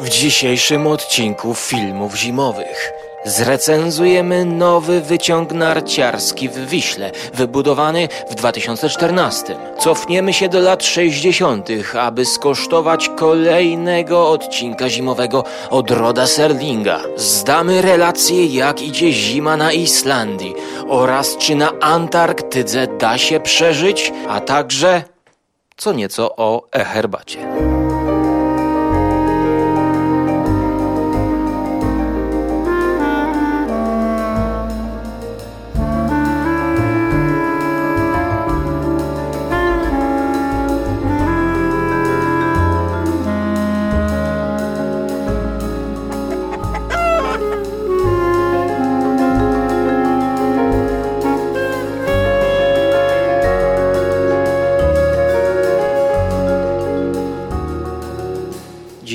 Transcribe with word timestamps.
W 0.00 0.08
dzisiejszym 0.08 0.86
odcinku 0.86 1.54
filmów 1.54 2.16
zimowych 2.16 2.92
zrecenzujemy 3.24 4.44
nowy 4.44 5.00
wyciąg 5.00 5.52
narciarski 5.52 6.48
w 6.48 6.68
Wiśle, 6.68 7.10
wybudowany 7.34 8.08
w 8.30 8.34
2014. 8.34 9.56
Cofniemy 9.78 10.32
się 10.32 10.48
do 10.48 10.60
lat 10.60 10.84
60., 10.84 11.68
aby 12.00 12.26
skosztować 12.26 13.10
kolejnego 13.16 14.30
odcinka 14.30 14.88
zimowego 14.88 15.44
od 15.70 15.90
Roda 15.90 16.26
Serlinga. 16.26 17.00
Zdamy 17.16 17.82
relację, 17.82 18.46
jak 18.46 18.82
idzie 18.82 19.12
zima 19.12 19.56
na 19.56 19.72
Islandii 19.72 20.54
oraz 20.88 21.36
czy 21.36 21.54
na 21.54 21.72
Antarktydze 21.80 22.86
da 22.86 23.18
się 23.18 23.40
przeżyć, 23.40 24.12
a 24.28 24.40
także 24.40 25.02
co 25.76 25.92
nieco 25.92 26.36
o 26.36 26.62
e-herbacie. 26.72 27.75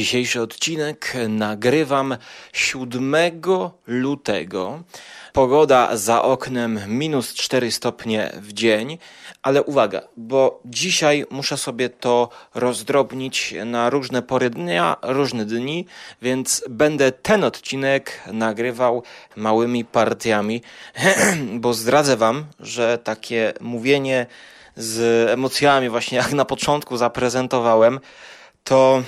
Dzisiejszy 0.01 0.41
odcinek 0.41 1.13
nagrywam 1.29 2.17
7 2.53 3.15
lutego. 3.87 4.83
Pogoda 5.33 5.97
za 5.97 6.21
oknem 6.21 6.79
minus 6.87 7.33
4 7.33 7.71
stopnie 7.71 8.31
w 8.35 8.53
dzień, 8.53 8.97
ale 9.43 9.63
uwaga, 9.63 10.01
bo 10.17 10.61
dzisiaj 10.65 11.25
muszę 11.29 11.57
sobie 11.57 11.89
to 11.89 12.29
rozdrobnić 12.55 13.55
na 13.65 13.89
różne 13.89 14.21
pory 14.21 14.49
dnia, 14.49 14.97
różne 15.01 15.45
dni, 15.45 15.85
więc 16.21 16.63
będę 16.69 17.11
ten 17.11 17.43
odcinek 17.43 18.23
nagrywał 18.33 19.03
małymi 19.35 19.85
partiami, 19.85 20.61
bo 21.63 21.73
zdradzę 21.73 22.17
Wam, 22.17 22.45
że 22.59 22.97
takie 22.97 23.53
mówienie 23.59 24.25
z 24.75 25.29
emocjami, 25.29 25.89
właśnie 25.89 26.17
jak 26.17 26.33
na 26.33 26.45
początku 26.45 26.97
zaprezentowałem, 26.97 27.99
to 28.63 29.03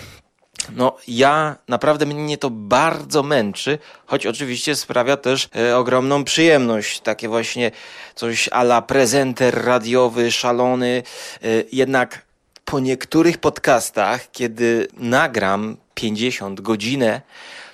no, 0.76 0.98
ja 1.08 1.56
naprawdę 1.68 2.06
mnie 2.06 2.38
to 2.38 2.50
bardzo 2.50 3.24
męczy, 3.24 3.80
choć 4.06 4.26
oczywiście 4.26 4.76
sprawia 4.76 5.18
też 5.18 5.50
e, 5.56 5.78
ogromną 5.78 6.24
przyjemność. 6.24 7.00
Takie 7.00 7.30
właśnie 7.30 7.72
coś 8.16 8.50
ala 8.52 8.82
prezenter 8.82 9.66
radiowy, 9.66 10.32
szalony. 10.32 11.04
E, 11.44 11.48
jednak 11.72 12.26
po 12.66 12.80
niektórych 12.80 13.38
podcastach, 13.38 14.32
kiedy 14.32 14.88
nagram 14.98 15.78
50 15.94 16.62
godzinę, 16.62 17.22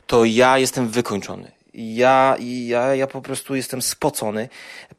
to 0.07 0.25
ja 0.25 0.57
jestem 0.57 0.87
wykończony. 0.87 1.51
Ja, 1.73 2.35
ja, 2.39 2.95
ja 2.95 3.07
po 3.07 3.21
prostu 3.21 3.55
jestem 3.55 3.81
spocony. 3.81 4.49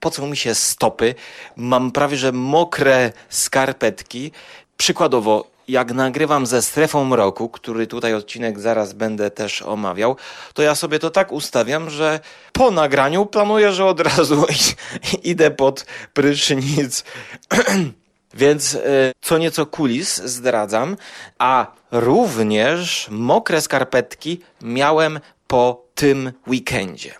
Pocą 0.00 0.26
mi 0.26 0.36
się 0.36 0.54
stopy. 0.54 1.14
Mam 1.56 1.92
prawie 1.92 2.16
że 2.16 2.32
mokre 2.32 3.12
skarpetki. 3.28 4.32
Przykładowo, 4.76 5.50
jak 5.70 5.92
nagrywam 5.92 6.46
ze 6.46 6.62
strefą 6.62 7.04
mroku, 7.04 7.48
który 7.48 7.86
tutaj 7.86 8.14
odcinek 8.14 8.60
zaraz 8.60 8.92
będę 8.92 9.30
też 9.30 9.62
omawiał, 9.62 10.16
to 10.54 10.62
ja 10.62 10.74
sobie 10.74 10.98
to 10.98 11.10
tak 11.10 11.32
ustawiam, 11.32 11.90
że 11.90 12.20
po 12.52 12.70
nagraniu 12.70 13.26
planuję, 13.26 13.72
że 13.72 13.84
od 13.86 14.00
razu 14.00 14.46
idę 15.22 15.50
pod 15.50 15.86
prysznic. 16.12 17.04
Więc 18.34 18.74
y, 18.74 19.12
co 19.20 19.38
nieco 19.38 19.66
kulis 19.66 20.22
zdradzam, 20.22 20.96
a 21.38 21.66
również 21.90 23.08
mokre 23.10 23.60
skarpetki 23.60 24.40
miałem 24.62 25.20
po 25.46 25.84
tym 25.94 26.32
weekendzie. 26.46 27.14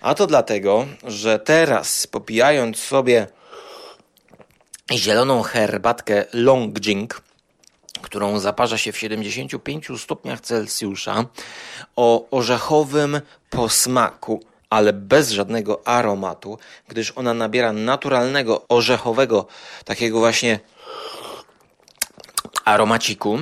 A 0.00 0.14
to 0.14 0.26
dlatego, 0.26 0.86
że 1.04 1.38
teraz 1.38 2.06
popijając 2.06 2.78
sobie 2.78 3.26
zieloną 4.92 5.42
herbatkę 5.42 6.24
Long 6.32 6.86
Jing, 6.86 7.22
którą 8.00 8.38
zaparza 8.38 8.78
się 8.78 8.92
w 8.92 8.98
75 8.98 9.88
stopniach 9.96 10.40
Celsjusza, 10.40 11.24
o 11.96 12.30
orzechowym 12.30 13.20
posmaku, 13.50 14.42
ale 14.70 14.92
bez 14.92 15.30
żadnego 15.30 15.88
aromatu, 15.88 16.58
gdyż 16.88 17.12
ona 17.16 17.34
nabiera 17.34 17.72
naturalnego, 17.72 18.68
orzechowego, 18.68 19.46
takiego 19.84 20.18
właśnie 20.18 20.60
aromaciku. 22.64 23.38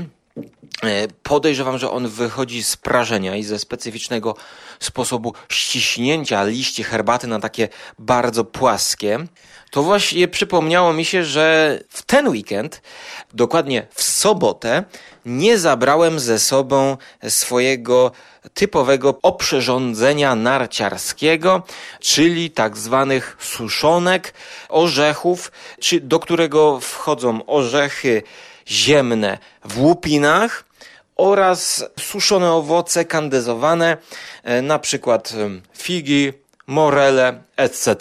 E, 0.82 1.08
podejrzewam, 1.22 1.78
że 1.78 1.90
on 1.90 2.08
wychodzi 2.08 2.62
z 2.62 2.76
prażenia 2.76 3.36
i 3.36 3.42
ze 3.42 3.58
specyficznego 3.58 4.36
sposobu 4.80 5.34
ściśnięcia 5.48 6.44
liści 6.44 6.84
herbaty 6.84 7.26
na 7.26 7.40
takie 7.40 7.68
bardzo 7.98 8.44
płaskie 8.44 9.18
to 9.70 9.82
właśnie 9.82 10.28
przypomniało 10.28 10.92
mi 10.92 11.04
się, 11.04 11.24
że 11.24 11.78
w 11.88 12.02
ten 12.02 12.28
weekend, 12.28 12.82
dokładnie 13.34 13.86
w 13.94 14.02
sobotę, 14.02 14.84
nie 15.24 15.58
zabrałem 15.58 16.20
ze 16.20 16.38
sobą 16.38 16.96
swojego 17.28 18.12
typowego 18.54 19.18
oprzyrządzenia 19.22 20.34
narciarskiego, 20.34 21.62
czyli 22.00 22.50
tak 22.50 22.76
zwanych 22.76 23.36
suszonek, 23.40 24.34
orzechów, 24.68 25.52
czy 25.80 26.00
do 26.00 26.18
którego 26.18 26.80
wchodzą 26.80 27.46
orzechy 27.46 28.22
ziemne 28.66 29.38
w 29.64 29.80
łupinach, 29.80 30.68
oraz 31.18 31.84
suszone 32.00 32.52
owoce 32.52 33.04
kandyzowane, 33.04 33.96
e, 34.44 34.62
na 34.62 34.78
przykład 34.78 35.32
figi, 35.78 36.32
morele, 36.66 37.42
etc. 37.56 37.96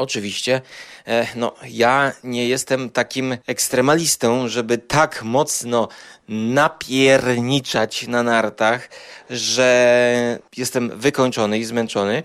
Oczywiście, 0.00 0.60
e, 1.06 1.26
no, 1.36 1.54
ja 1.68 2.12
nie 2.24 2.48
jestem 2.48 2.90
takim 2.90 3.36
ekstremalistą, 3.46 4.48
żeby 4.48 4.78
tak 4.78 5.22
mocno 5.22 5.88
napierniczać 6.28 8.06
na 8.06 8.22
nartach, 8.22 8.88
że 9.30 10.38
jestem 10.56 10.98
wykończony 11.00 11.58
i 11.58 11.64
zmęczony, 11.64 12.22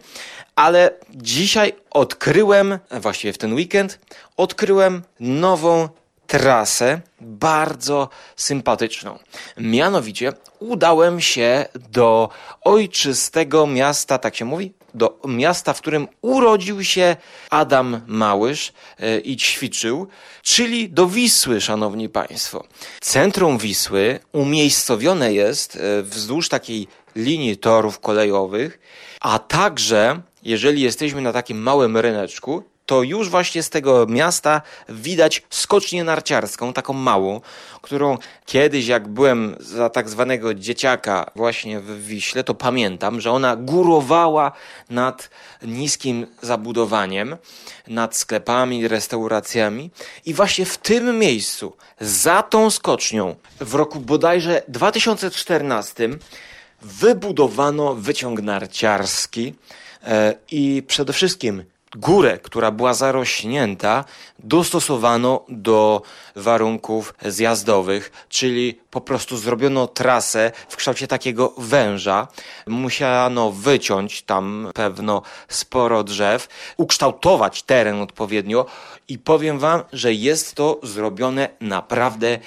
ale 0.55 0.91
dzisiaj 1.09 1.73
odkryłem, 1.91 2.79
właściwie 2.91 3.33
w 3.33 3.37
ten 3.37 3.53
weekend, 3.53 3.99
odkryłem 4.37 5.03
nową 5.19 5.89
trasę 6.27 7.01
bardzo 7.21 8.09
sympatyczną. 8.35 9.19
Mianowicie 9.57 10.33
udałem 10.59 11.21
się 11.21 11.65
do 11.91 12.29
ojczystego 12.61 13.67
miasta, 13.67 14.17
tak 14.17 14.35
się 14.35 14.45
mówi? 14.45 14.73
Do 14.95 15.19
miasta, 15.27 15.73
w 15.73 15.81
którym 15.81 16.07
urodził 16.21 16.83
się 16.83 17.15
Adam 17.49 18.01
Małysz 18.07 18.73
e, 18.99 19.19
i 19.19 19.37
ćwiczył, 19.37 20.07
czyli 20.41 20.89
do 20.89 21.07
Wisły, 21.07 21.61
szanowni 21.61 22.09
państwo. 22.09 22.63
Centrum 23.01 23.57
Wisły 23.57 24.19
umiejscowione 24.31 25.33
jest 25.33 25.75
e, 25.75 26.01
wzdłuż 26.03 26.49
takiej 26.49 26.87
linii 27.15 27.57
torów 27.57 27.99
kolejowych, 27.99 28.79
a 29.21 29.39
także 29.39 30.21
jeżeli 30.43 30.81
jesteśmy 30.81 31.21
na 31.21 31.33
takim 31.33 31.57
małym 31.57 31.97
ryneczku, 31.97 32.63
to 32.85 33.03
już 33.03 33.29
właśnie 33.29 33.63
z 33.63 33.69
tego 33.69 34.05
miasta 34.09 34.61
widać 34.89 35.43
skocznię 35.49 36.03
narciarską, 36.03 36.73
taką 36.73 36.93
małą, 36.93 37.41
którą 37.81 38.17
kiedyś, 38.45 38.87
jak 38.87 39.07
byłem 39.07 39.55
za 39.59 39.89
tak 39.89 40.09
zwanego 40.09 40.53
dzieciaka 40.53 41.31
właśnie 41.35 41.79
w 41.79 42.05
Wiśle, 42.05 42.43
to 42.43 42.53
pamiętam, 42.53 43.21
że 43.21 43.31
ona 43.31 43.55
górowała 43.55 44.51
nad 44.89 45.29
niskim 45.61 46.27
zabudowaniem, 46.41 47.37
nad 47.87 48.15
sklepami, 48.15 48.87
restauracjami. 48.87 49.91
I 50.25 50.33
właśnie 50.33 50.65
w 50.65 50.77
tym 50.77 51.19
miejscu, 51.19 51.73
za 51.99 52.43
tą 52.43 52.69
skocznią, 52.69 53.35
w 53.59 53.73
roku 53.73 53.99
bodajże 53.99 54.61
2014 54.67 56.09
wybudowano 56.81 57.95
wyciąg 57.95 58.41
narciarski 58.41 59.53
e, 60.03 60.33
i 60.51 60.83
przede 60.87 61.13
wszystkim 61.13 61.63
górę, 61.97 62.39
która 62.43 62.71
była 62.71 62.93
zarośnięta, 62.93 64.05
dostosowano 64.39 65.45
do 65.49 66.01
warunków 66.35 67.13
zjazdowych, 67.25 68.11
czyli 68.29 68.79
po 68.89 69.01
prostu 69.01 69.37
zrobiono 69.37 69.87
trasę 69.87 70.51
w 70.69 70.75
kształcie 70.75 71.07
takiego 71.07 71.53
węża. 71.57 72.27
Musiano 72.67 73.51
wyciąć 73.51 74.21
tam 74.21 74.71
pewno 74.73 75.21
sporo 75.47 76.03
drzew, 76.03 76.47
ukształtować 76.77 77.63
teren 77.63 78.01
odpowiednio 78.01 78.65
i 79.07 79.17
powiem 79.19 79.59
wam, 79.59 79.81
że 79.93 80.13
jest 80.13 80.55
to 80.55 80.79
zrobione 80.83 81.49
naprawdę 81.61 82.39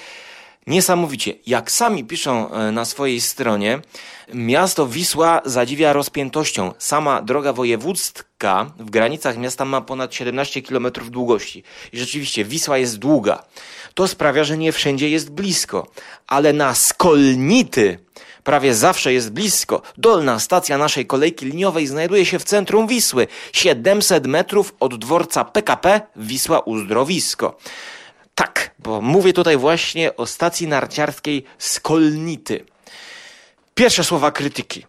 Niesamowicie. 0.68 1.34
Jak 1.46 1.70
sami 1.70 2.04
piszą 2.04 2.50
e, 2.50 2.72
na 2.72 2.84
swojej 2.84 3.20
stronie, 3.20 3.80
miasto 4.34 4.86
Wisła 4.86 5.40
zadziwia 5.44 5.92
rozpiętością. 5.92 6.74
Sama 6.78 7.22
droga 7.22 7.52
wojewódzka 7.52 8.70
w 8.78 8.90
granicach 8.90 9.38
miasta 9.38 9.64
ma 9.64 9.80
ponad 9.80 10.14
17 10.14 10.62
km 10.62 10.86
długości. 11.10 11.62
I 11.92 11.98
rzeczywiście 11.98 12.44
Wisła 12.44 12.78
jest 12.78 12.98
długa. 12.98 13.42
To 13.94 14.08
sprawia, 14.08 14.44
że 14.44 14.58
nie 14.58 14.72
wszędzie 14.72 15.10
jest 15.10 15.30
blisko. 15.30 15.86
Ale 16.26 16.52
na 16.52 16.74
Skolnity 16.74 17.98
prawie 18.44 18.74
zawsze 18.74 19.12
jest 19.12 19.32
blisko. 19.32 19.82
Dolna 19.98 20.38
stacja 20.38 20.78
naszej 20.78 21.06
kolejki 21.06 21.46
liniowej 21.46 21.86
znajduje 21.86 22.26
się 22.26 22.38
w 22.38 22.44
centrum 22.44 22.86
Wisły. 22.86 23.26
700 23.52 24.26
metrów 24.26 24.74
od 24.80 24.98
dworca 24.98 25.44
PKP 25.44 26.00
Wisła 26.16 26.60
Uzdrowisko. 26.60 27.58
Bo 28.78 29.00
mówię 29.00 29.32
tutaj 29.32 29.56
właśnie 29.56 30.16
o 30.16 30.26
stacji 30.26 30.68
narciarskiej 30.68 31.44
Skolnity. 31.58 32.64
Pierwsze 33.74 34.04
słowa 34.04 34.30
krytyki. 34.30 34.86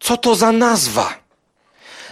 Co 0.00 0.16
to 0.16 0.34
za 0.34 0.52
nazwa? 0.52 1.14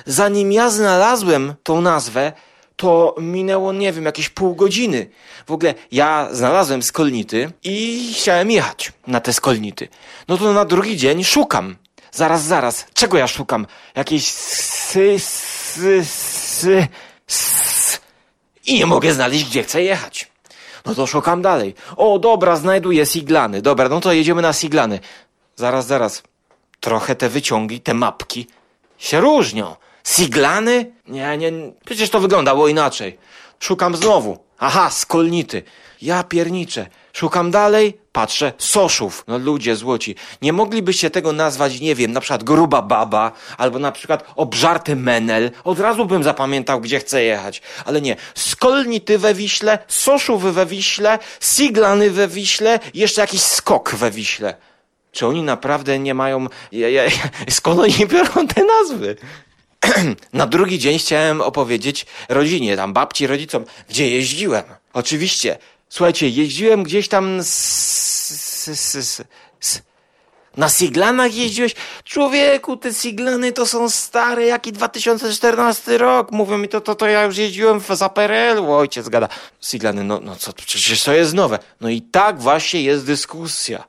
Zanim 0.06 0.52
ja 0.52 0.70
znalazłem 0.70 1.54
tą 1.62 1.80
nazwę, 1.80 2.32
to 2.76 3.14
minęło, 3.18 3.72
nie 3.72 3.92
wiem, 3.92 4.04
jakieś 4.04 4.28
pół 4.28 4.54
godziny. 4.54 5.10
W 5.46 5.50
ogóle 5.50 5.74
ja 5.92 6.28
znalazłem 6.32 6.82
skolnity 6.82 7.52
i 7.64 8.12
chciałem 8.16 8.50
jechać 8.50 8.92
na 9.06 9.20
te 9.20 9.32
skolnity. 9.32 9.88
No 10.28 10.38
to 10.38 10.52
na 10.52 10.64
drugi 10.64 10.96
dzień 10.96 11.24
szukam. 11.24 11.76
Zaraz, 12.12 12.42
zaraz. 12.42 12.86
Czego 12.94 13.18
ja 13.18 13.26
szukam? 13.26 13.66
Jakieś 13.94 14.30
sy, 14.30 15.18
sy, 15.18 16.04
sy, 16.04 16.88
sy. 17.26 17.98
I 18.66 18.78
nie 18.78 18.86
mogę 18.86 19.12
znaleźć, 19.12 19.44
gdzie 19.44 19.62
chcę 19.62 19.82
jechać. 19.82 20.31
No 20.86 20.94
to 20.94 21.06
szukam 21.06 21.42
dalej. 21.42 21.74
O, 21.96 22.18
dobra, 22.18 22.56
znajduję 22.56 23.06
Siglany. 23.06 23.62
Dobra, 23.62 23.88
no 23.88 24.00
to 24.00 24.12
jedziemy 24.12 24.42
na 24.42 24.52
Siglany. 24.52 25.00
Zaraz, 25.56 25.86
zaraz. 25.86 26.22
Trochę 26.80 27.14
te 27.14 27.28
wyciągi, 27.28 27.80
te 27.80 27.94
mapki 27.94 28.46
się 28.98 29.20
różnią. 29.20 29.76
Siglany? 30.04 30.92
Nie, 31.08 31.38
nie, 31.38 31.52
przecież 31.84 32.10
to 32.10 32.20
wyglądało 32.20 32.68
inaczej. 32.68 33.18
Szukam 33.60 33.96
znowu. 33.96 34.38
Aha, 34.58 34.90
skolnity. 34.90 35.62
Ja 36.02 36.24
pierniczę. 36.24 36.86
Szukam 37.12 37.50
dalej, 37.50 37.98
patrzę, 38.12 38.52
Soszów. 38.58 39.24
No 39.26 39.38
ludzie 39.38 39.76
złoci. 39.76 40.14
Nie 40.42 40.52
moglibyście 40.52 41.10
tego 41.10 41.32
nazwać, 41.32 41.80
nie 41.80 41.94
wiem, 41.94 42.12
na 42.12 42.20
przykład 42.20 42.44
gruba 42.44 42.82
baba, 42.82 43.32
albo 43.58 43.78
na 43.78 43.92
przykład 43.92 44.24
obżarty 44.36 44.96
menel. 44.96 45.50
Od 45.64 45.78
razu 45.78 46.06
bym 46.06 46.22
zapamiętał, 46.22 46.80
gdzie 46.80 46.98
chcę 46.98 47.22
jechać. 47.22 47.62
Ale 47.84 48.00
nie. 48.00 48.16
Skolnity 48.34 49.18
we 49.18 49.34
Wiśle, 49.34 49.78
Soszów 49.88 50.42
we 50.42 50.66
Wiśle, 50.66 51.18
Siglany 51.40 52.10
we 52.10 52.28
Wiśle, 52.28 52.80
jeszcze 52.94 53.20
jakiś 53.20 53.42
skok 53.42 53.94
we 53.94 54.10
Wiśle. 54.10 54.56
Czy 55.12 55.26
oni 55.26 55.42
naprawdę 55.42 55.98
nie 55.98 56.14
mają... 56.14 56.46
Ja, 56.72 56.88
ja, 56.88 57.02
skąd 57.50 57.80
oni 57.80 58.06
biorą 58.06 58.46
te 58.46 58.64
nazwy? 58.64 59.16
na 60.32 60.46
drugi 60.46 60.78
dzień 60.78 60.98
chciałem 60.98 61.40
opowiedzieć 61.40 62.06
rodzinie, 62.28 62.76
tam 62.76 62.92
babci, 62.92 63.26
rodzicom, 63.26 63.64
gdzie 63.88 64.10
jeździłem. 64.10 64.64
Oczywiście, 64.92 65.58
słuchajcie, 65.88 66.28
jeździłem 66.28 66.82
gdzieś 66.82 67.08
tam 67.08 67.42
z, 67.42 67.48
z, 68.66 69.24
z, 69.60 69.82
na 70.56 70.68
Siglanach 70.68 71.34
jeździłeś? 71.34 71.74
Człowieku, 72.04 72.76
te 72.76 72.94
Siglany 72.94 73.52
to 73.52 73.66
są 73.66 73.88
stare, 73.88 74.46
jaki 74.46 74.72
2014 74.72 75.98
rok. 75.98 76.32
Mówią 76.32 76.58
mi 76.58 76.68
to, 76.68 76.80
to, 76.80 76.94
to 76.94 77.06
ja 77.06 77.24
już 77.24 77.36
jeździłem 77.36 77.80
w 77.80 77.86
Zaperelu. 77.86 78.72
Ojciec 78.72 79.08
gada. 79.08 79.28
Siglany, 79.60 80.04
no, 80.04 80.20
no 80.22 80.36
co, 80.36 80.52
przecież 80.52 81.04
to 81.04 81.12
jest 81.12 81.34
nowe. 81.34 81.58
No 81.80 81.88
i 81.88 82.02
tak 82.02 82.40
właśnie 82.40 82.82
jest 82.82 83.06
dyskusja. 83.06 83.84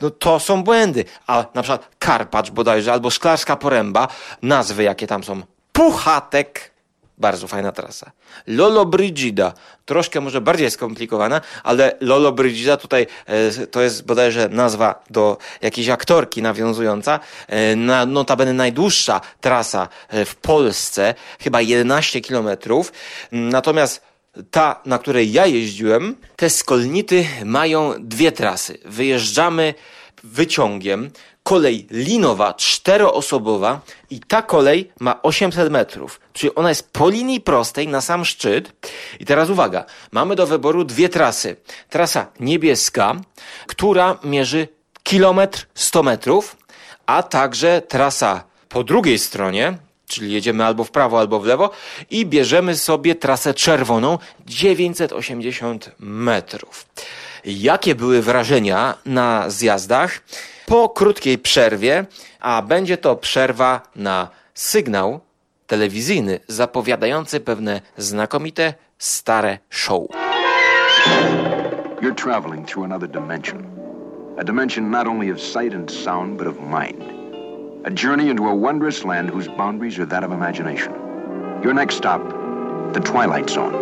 No 0.00 0.10
to 0.10 0.40
są 0.40 0.64
błędy. 0.64 1.04
A 1.26 1.44
na 1.54 1.62
przykład 1.62 1.88
Karpacz 1.98 2.50
bodajże, 2.50 2.92
albo 2.92 3.10
Szklarska 3.10 3.56
Poręba, 3.56 4.08
nazwy 4.42 4.82
jakie 4.82 5.06
tam 5.06 5.24
są. 5.24 5.42
Puchatek. 5.72 6.76
Bardzo 7.18 7.48
fajna 7.48 7.72
trasa. 7.72 8.10
Lolo 8.46 8.86
Brigida, 8.86 9.52
troszkę 9.84 10.20
może 10.20 10.40
bardziej 10.40 10.70
skomplikowana, 10.70 11.40
ale 11.64 11.96
Lolo 12.00 12.32
Brigida 12.32 12.76
tutaj 12.76 13.06
e, 13.26 13.66
to 13.66 13.82
jest 13.82 14.06
bodajże 14.06 14.48
nazwa 14.48 15.04
do 15.10 15.36
jakiejś 15.62 15.88
aktorki 15.88 16.42
nawiązująca. 16.42 17.20
E, 17.48 17.76
na, 17.76 18.06
notabene 18.06 18.52
najdłuższa 18.52 19.20
trasa 19.40 19.88
e, 20.08 20.24
w 20.24 20.36
Polsce, 20.36 21.14
chyba 21.40 21.60
11 21.60 22.20
kilometrów. 22.20 22.92
Natomiast 23.32 24.02
ta, 24.50 24.80
na 24.84 24.98
której 24.98 25.32
ja 25.32 25.46
jeździłem, 25.46 26.16
te 26.36 26.50
skolnity 26.50 27.26
mają 27.44 27.94
dwie 27.98 28.32
trasy. 28.32 28.78
Wyjeżdżamy 28.84 29.74
wyciągiem, 30.24 31.10
kolej 31.42 31.86
linowa, 31.90 32.54
czteroosobowa 32.54 33.80
i 34.10 34.20
ta 34.20 34.42
kolej 34.42 34.90
ma 35.00 35.22
800 35.22 35.70
metrów, 35.70 36.20
czyli 36.32 36.54
ona 36.54 36.68
jest 36.68 36.92
po 36.92 37.10
linii 37.10 37.40
prostej 37.40 37.88
na 37.88 38.00
sam 38.00 38.24
szczyt. 38.24 38.72
I 39.20 39.24
teraz 39.24 39.50
uwaga, 39.50 39.84
mamy 40.12 40.36
do 40.36 40.46
wyboru 40.46 40.84
dwie 40.84 41.08
trasy. 41.08 41.56
Trasa 41.90 42.26
niebieska, 42.40 43.14
która 43.66 44.18
mierzy 44.24 44.68
kilometr 45.02 45.66
100 45.74 46.02
metrów, 46.02 46.56
a 47.06 47.22
także 47.22 47.82
trasa 47.82 48.44
po 48.68 48.84
drugiej 48.84 49.18
stronie, 49.18 49.78
czyli 50.06 50.32
jedziemy 50.32 50.64
albo 50.64 50.84
w 50.84 50.90
prawo, 50.90 51.18
albo 51.18 51.40
w 51.40 51.46
lewo 51.46 51.70
i 52.10 52.26
bierzemy 52.26 52.76
sobie 52.76 53.14
trasę 53.14 53.54
czerwoną 53.54 54.18
980 54.46 55.90
metrów. 55.98 56.86
Jakie 57.44 57.94
były 57.94 58.22
wrażenia 58.22 58.94
na 59.06 59.50
zjazdach? 59.50 60.20
Po 60.66 60.88
krótkiej 60.88 61.38
przerwie, 61.38 62.06
a 62.40 62.62
będzie 62.62 62.96
to 62.96 63.16
przerwa 63.16 63.80
na 63.96 64.28
sygnał 64.54 65.20
telewizyjny 65.66 66.40
zapowiadający 66.48 67.40
pewne 67.40 67.80
znakomite 67.96 68.74
stare 68.98 69.58
show. 69.70 70.02
You're 72.02 72.14
traveling 72.14 72.68
through 72.68 72.84
another 72.84 73.08
dimension. 73.08 73.66
A 74.38 74.44
dimension 74.44 74.90
not 74.90 75.06
only 75.06 75.32
of 75.32 75.40
sight 75.40 75.74
and 75.74 75.92
sound, 75.92 76.38
but 76.38 76.46
of 76.46 76.56
mind. 76.60 77.15
A 77.86 77.90
journey 77.90 78.30
into 78.30 78.48
a 78.48 78.54
wondrous 78.54 79.04
land 79.04 79.30
whose 79.30 79.46
boundaries 79.46 79.96
are 80.00 80.06
that 80.06 80.24
of 80.24 80.32
imagination. 80.32 80.92
Your 81.62 81.72
next 81.72 81.96
stop, 81.96 82.20
the 82.92 83.00
Twilight 83.00 83.50
Zone. 83.50 83.74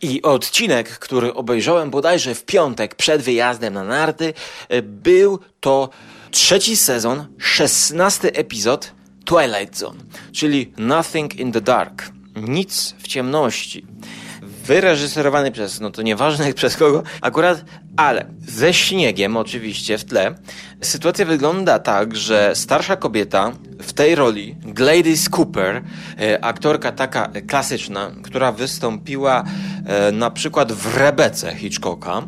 I 0.00 0.22
odcinek, 0.22 0.88
który 0.88 1.34
obejrzałem 1.34 1.90
bodajże 1.90 2.34
w 2.34 2.44
piątek 2.44 2.94
przed 2.94 3.22
wyjazdem 3.22 3.74
na 3.74 3.84
narty, 3.84 4.34
e, 4.68 4.82
był 4.82 5.38
to 5.60 5.88
trzeci 6.30 6.76
sezon, 6.76 7.26
szesnasty 7.38 8.32
epizod 8.32 8.92
Twilight 9.24 9.78
Zone, 9.78 9.98
czyli 10.32 10.72
Nothing 10.78 11.36
in 11.36 11.52
the 11.52 11.60
Dark. 11.60 12.12
Nic 12.36 12.94
w 12.98 13.08
ciemności 13.08 13.86
wyreżyserowany 14.42 15.50
przez, 15.52 15.80
no 15.80 15.90
to 15.90 16.02
nieważne 16.02 16.52
przez 16.54 16.76
kogo, 16.76 17.02
akurat, 17.20 17.64
ale 17.98 18.24
ze 18.46 18.74
śniegiem 18.74 19.36
oczywiście 19.36 19.98
w 19.98 20.04
tle. 20.04 20.34
Sytuacja 20.80 21.24
wygląda 21.24 21.78
tak, 21.78 22.16
że 22.16 22.52
starsza 22.54 22.96
kobieta 22.96 23.52
w 23.82 23.92
tej 23.92 24.14
roli, 24.14 24.56
Gladys 24.62 25.28
Cooper, 25.28 25.82
e, 26.20 26.44
aktorka 26.44 26.92
taka 26.92 27.28
klasyczna, 27.48 28.10
która 28.22 28.52
wystąpiła 28.52 29.44
e, 29.86 30.12
na 30.12 30.30
przykład 30.30 30.72
w 30.72 30.96
Rebece 30.96 31.54
Hitchcocka, 31.54 32.22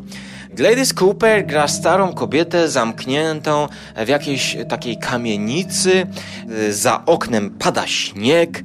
Gladys 0.53 0.93
Cooper 0.93 1.45
gra 1.45 1.67
starą 1.67 2.13
kobietę 2.13 2.69
zamkniętą 2.69 3.67
w 4.05 4.07
jakiejś 4.07 4.57
takiej 4.69 4.97
kamienicy, 4.97 6.07
e, 6.49 6.73
za 6.73 7.05
oknem 7.05 7.49
pada 7.49 7.87
śnieg, 7.87 8.63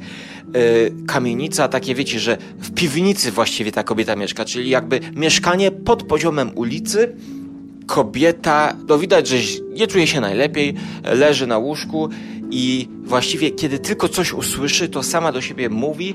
kamienica, 1.06 1.68
takie 1.68 1.94
wiecie, 1.94 2.20
że 2.20 2.38
w 2.58 2.70
piwnicy 2.74 3.32
właściwie 3.32 3.72
ta 3.72 3.82
kobieta 3.82 4.16
mieszka, 4.16 4.44
czyli 4.44 4.70
jakby 4.70 5.00
mieszkanie 5.14 5.70
pod 5.70 6.02
poziomem 6.02 6.50
ulicy. 6.54 7.16
Kobieta, 7.86 8.76
no 8.88 8.98
widać, 8.98 9.28
że 9.28 9.36
nie 9.72 9.86
czuje 9.86 10.06
się 10.06 10.20
najlepiej, 10.20 10.74
leży 11.04 11.46
na 11.46 11.58
łóżku 11.58 12.08
i 12.50 12.88
właściwie 13.04 13.50
kiedy 13.50 13.78
tylko 13.78 14.08
coś 14.08 14.32
usłyszy, 14.32 14.88
to 14.88 15.02
sama 15.02 15.32
do 15.32 15.40
siebie 15.40 15.68
mówi, 15.68 16.14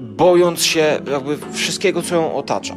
bojąc 0.00 0.62
się 0.62 1.00
jakby 1.10 1.38
wszystkiego, 1.52 2.02
co 2.02 2.14
ją 2.14 2.34
otacza. 2.34 2.76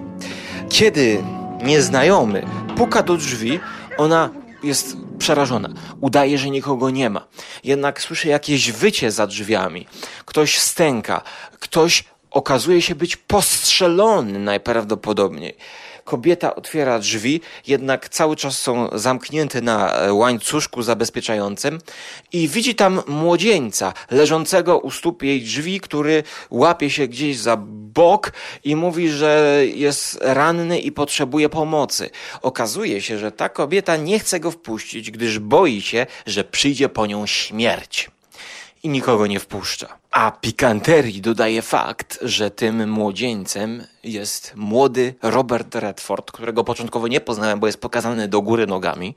Kiedy 0.69 1.17
nieznajomy 1.63 2.43
puka 2.75 3.03
do 3.03 3.17
drzwi, 3.17 3.59
ona 3.97 4.29
jest 4.63 4.97
przerażona. 5.19 5.69
Udaje, 6.01 6.37
że 6.37 6.49
nikogo 6.49 6.89
nie 6.89 7.09
ma. 7.09 7.27
Jednak 7.63 8.01
słyszy 8.01 8.27
jakieś 8.27 8.71
wycie 8.71 9.11
za 9.11 9.27
drzwiami. 9.27 9.87
Ktoś 10.25 10.59
stęka, 10.59 11.21
ktoś 11.59 12.03
okazuje 12.31 12.81
się 12.81 12.95
być 12.95 13.17
postrzelony 13.17 14.39
najprawdopodobniej. 14.39 15.57
Kobieta 16.09 16.55
otwiera 16.55 16.99
drzwi, 16.99 17.41
jednak 17.67 18.09
cały 18.09 18.35
czas 18.35 18.59
są 18.59 18.89
zamknięte 18.93 19.61
na 19.61 19.93
łańcuszku 20.11 20.83
zabezpieczającym 20.83 21.79
i 22.33 22.47
widzi 22.47 22.75
tam 22.75 23.01
młodzieńca 23.07 23.93
leżącego 24.11 24.79
u 24.79 24.91
stóp 24.91 25.23
jej 25.23 25.41
drzwi, 25.41 25.79
który 25.79 26.23
łapie 26.49 26.89
się 26.89 27.07
gdzieś 27.07 27.37
za 27.37 27.57
bok 27.93 28.31
i 28.63 28.75
mówi, 28.75 29.09
że 29.09 29.61
jest 29.73 30.19
ranny 30.21 30.79
i 30.79 30.91
potrzebuje 30.91 31.49
pomocy. 31.49 32.09
Okazuje 32.41 33.01
się, 33.01 33.17
że 33.17 33.31
ta 33.31 33.49
kobieta 33.49 33.97
nie 33.97 34.19
chce 34.19 34.39
go 34.39 34.51
wpuścić, 34.51 35.11
gdyż 35.11 35.39
boi 35.39 35.81
się, 35.81 36.05
że 36.25 36.43
przyjdzie 36.43 36.89
po 36.89 37.05
nią 37.05 37.25
śmierć 37.25 38.09
i 38.83 38.89
nikogo 38.89 39.27
nie 39.27 39.39
wpuszcza. 39.39 39.97
A 40.11 40.31
pikanterii 40.31 41.21
dodaje 41.21 41.61
fakt, 41.61 42.19
że 42.21 42.51
tym 42.51 42.89
młodzieńcem 42.89 43.83
jest 44.03 44.53
młody 44.55 45.15
Robert 45.21 45.75
Redford, 45.75 46.31
którego 46.31 46.63
początkowo 46.63 47.07
nie 47.07 47.21
poznałem, 47.21 47.59
bo 47.59 47.67
jest 47.67 47.81
pokazany 47.81 48.27
do 48.27 48.41
góry 48.41 48.67
nogami. 48.67 49.15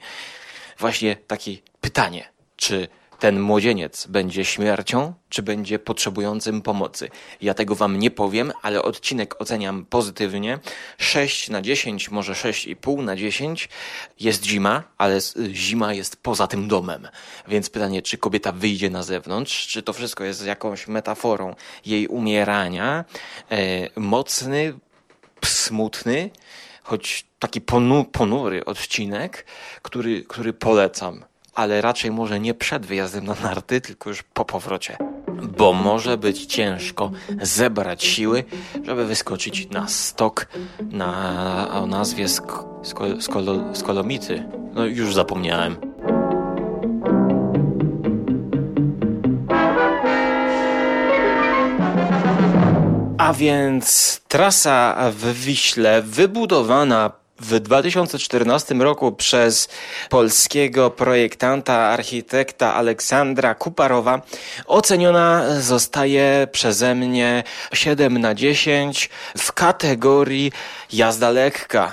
Właśnie 0.78 1.16
takie 1.16 1.56
pytanie, 1.80 2.28
czy 2.56 2.88
ten 3.22 3.40
młodzieniec 3.40 4.06
będzie 4.06 4.44
śmiercią, 4.44 5.14
czy 5.28 5.42
będzie 5.42 5.78
potrzebującym 5.78 6.62
pomocy. 6.62 7.08
Ja 7.40 7.54
tego 7.54 7.74
wam 7.74 7.98
nie 7.98 8.10
powiem, 8.10 8.52
ale 8.62 8.82
odcinek 8.82 9.40
oceniam 9.40 9.84
pozytywnie. 9.84 10.58
6 10.98 11.50
na 11.50 11.62
10, 11.62 12.10
może 12.10 12.32
6,5 12.32 13.02
na 13.02 13.16
10. 13.16 13.68
Jest 14.20 14.44
zima, 14.44 14.82
ale 14.98 15.18
zima 15.52 15.94
jest 15.94 16.16
poza 16.22 16.46
tym 16.46 16.68
domem. 16.68 17.08
Więc 17.48 17.70
pytanie, 17.70 18.02
czy 18.02 18.18
kobieta 18.18 18.52
wyjdzie 18.52 18.90
na 18.90 19.02
zewnątrz, 19.02 19.66
czy 19.66 19.82
to 19.82 19.92
wszystko 19.92 20.24
jest 20.24 20.46
jakąś 20.46 20.88
metaforą 20.88 21.54
jej 21.86 22.08
umierania. 22.08 23.04
E, 23.50 23.56
mocny, 24.00 24.72
smutny, 25.44 26.30
choć 26.82 27.26
taki 27.38 27.60
ponu, 27.60 28.04
ponury 28.04 28.64
odcinek, 28.64 29.46
który, 29.82 30.24
który 30.24 30.52
polecam 30.52 31.24
ale 31.54 31.80
raczej 31.80 32.10
może 32.10 32.40
nie 32.40 32.54
przed 32.54 32.86
wyjazdem 32.86 33.24
na 33.24 33.34
narty, 33.42 33.80
tylko 33.80 34.10
już 34.10 34.22
po 34.22 34.44
powrocie. 34.44 34.96
Bo 35.58 35.72
może 35.72 36.18
być 36.18 36.46
ciężko 36.46 37.10
zebrać 37.42 38.04
siły, 38.04 38.44
żeby 38.84 39.06
wyskoczyć 39.06 39.70
na 39.70 39.88
stok 39.88 40.46
na, 40.80 41.68
o 41.72 41.86
nazwie 41.86 42.28
sk 42.28 42.52
sko 42.82 43.20
skolo 43.20 43.74
skolomity. 43.74 44.44
No 44.74 44.84
już 44.84 45.14
zapomniałem. 45.14 45.76
A 53.18 53.32
więc 53.32 54.20
trasa 54.28 54.96
w 55.10 55.32
Wiśle 55.32 56.02
wybudowana 56.02 57.21
w 57.42 57.60
2014 57.60 58.74
roku 58.74 59.12
przez 59.12 59.68
polskiego 60.08 60.90
projektanta, 60.90 61.74
architekta 61.74 62.74
Aleksandra 62.74 63.54
Kuparowa 63.54 64.22
oceniona 64.66 65.60
zostaje 65.60 66.48
przeze 66.52 66.94
mnie 66.94 67.44
7 67.72 68.18
na 68.18 68.34
10 68.34 69.10
w 69.38 69.52
kategorii 69.52 70.52
jazda 70.92 71.30
lekka. 71.30 71.92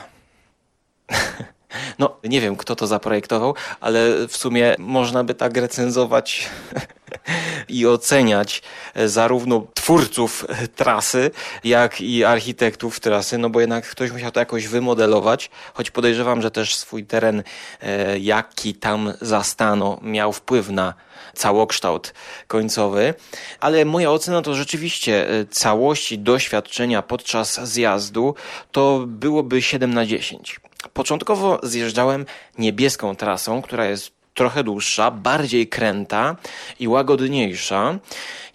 No, 2.00 2.18
nie 2.24 2.42
wiem, 2.42 2.56
kto 2.56 2.76
to 2.76 2.88
zaprojektował, 2.88 3.56
ale 3.82 4.28
w 4.28 4.38
sumie 4.38 4.76
można 4.80 5.24
by 5.24 5.34
tak 5.34 5.58
recenzować 5.58 6.50
i 7.70 7.88
oceniać 7.88 8.62
zarówno 9.06 9.68
twórców 9.74 10.46
trasy, 10.76 11.32
jak 11.64 12.02
i 12.02 12.24
architektów 12.24 13.00
trasy, 13.00 13.38
no 13.38 13.50
bo 13.50 13.60
jednak 13.62 13.90
ktoś 13.90 14.12
musiał 14.12 14.32
to 14.32 14.40
jakoś 14.40 14.68
wymodelować, 14.68 15.50
choć 15.74 15.92
podejrzewam, 15.92 16.42
że 16.42 16.52
też 16.52 16.76
swój 16.76 17.06
teren, 17.06 17.44
e, 17.82 18.20
jaki 18.20 18.74
tam 18.74 19.14
zastano, 19.22 20.00
miał 20.02 20.34
wpływ 20.34 20.70
na 20.70 20.94
całokształt 21.34 22.14
końcowy, 22.48 23.14
ale 23.60 23.86
moja 23.86 24.12
ocena 24.12 24.42
to 24.42 24.56
rzeczywiście 24.56 25.30
e, 25.30 25.46
całości 25.46 26.20
doświadczenia 26.20 27.02
podczas 27.02 27.68
zjazdu 27.68 28.36
to 28.72 29.04
byłoby 29.08 29.62
7 29.62 29.94
na 29.94 30.06
10. 30.06 30.60
Początkowo 30.94 31.60
zjeżdżałem 31.64 32.26
niebieską 32.58 33.16
trasą, 33.16 33.62
która 33.62 33.86
jest 33.86 34.19
trochę 34.40 34.64
dłuższa, 34.64 35.12
bardziej 35.12 35.68
kręta 35.68 36.36
i 36.80 36.88
łagodniejsza. 36.88 38.00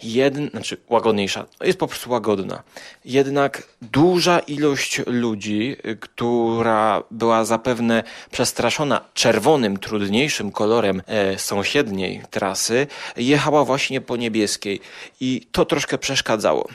Jedn, 0.03 0.47
znaczy 0.49 0.77
łagodniejsza, 0.89 1.45
jest 1.61 1.79
po 1.79 1.87
prostu 1.87 2.11
łagodna. 2.11 2.63
Jednak 3.05 3.63
duża 3.81 4.39
ilość 4.39 5.01
ludzi, 5.07 5.75
która 5.99 7.03
była 7.11 7.45
zapewne 7.45 8.03
przestraszona 8.31 9.01
czerwonym, 9.13 9.77
trudniejszym 9.77 10.51
kolorem 10.51 11.01
e, 11.07 11.39
sąsiedniej 11.39 12.21
trasy, 12.29 12.87
jechała 13.17 13.65
właśnie 13.65 14.01
po 14.01 14.17
niebieskiej 14.17 14.81
i 15.19 15.47
to 15.51 15.65
troszkę 15.65 15.97
przeszkadzało. 15.97 16.67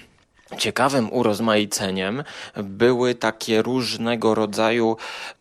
Ciekawym 0.58 1.12
urozmaiceniem 1.12 2.24
były 2.56 3.14
takie 3.14 3.62
różnego 3.62 4.34
rodzaju 4.34 4.96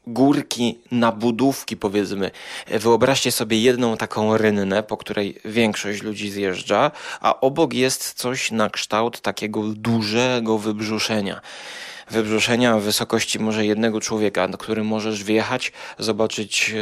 górki 0.07 0.79
na 0.91 1.11
budówki, 1.11 1.77
powiedzmy. 1.77 2.31
Wyobraźcie 2.67 3.31
sobie 3.31 3.61
jedną 3.61 3.97
taką 3.97 4.37
rynnę, 4.37 4.83
po 4.83 4.97
której 4.97 5.41
większość 5.45 6.01
ludzi 6.01 6.31
zjeżdża, 6.31 6.91
a 7.21 7.39
obok 7.39 7.73
jest 7.73 8.13
coś 8.13 8.51
na 8.51 8.69
kształt 8.69 9.21
takiego 9.21 9.63
dużego 9.63 10.57
wybrzuszenia 10.57 11.41
wybrzuszenia 12.09 12.77
w 12.77 12.83
wysokości 12.83 13.39
może 13.39 13.65
jednego 13.65 14.01
człowieka, 14.01 14.47
na 14.47 14.57
którym 14.57 14.87
możesz 14.87 15.23
wjechać, 15.23 15.71
zobaczyć 15.99 16.69
e, 16.69 16.73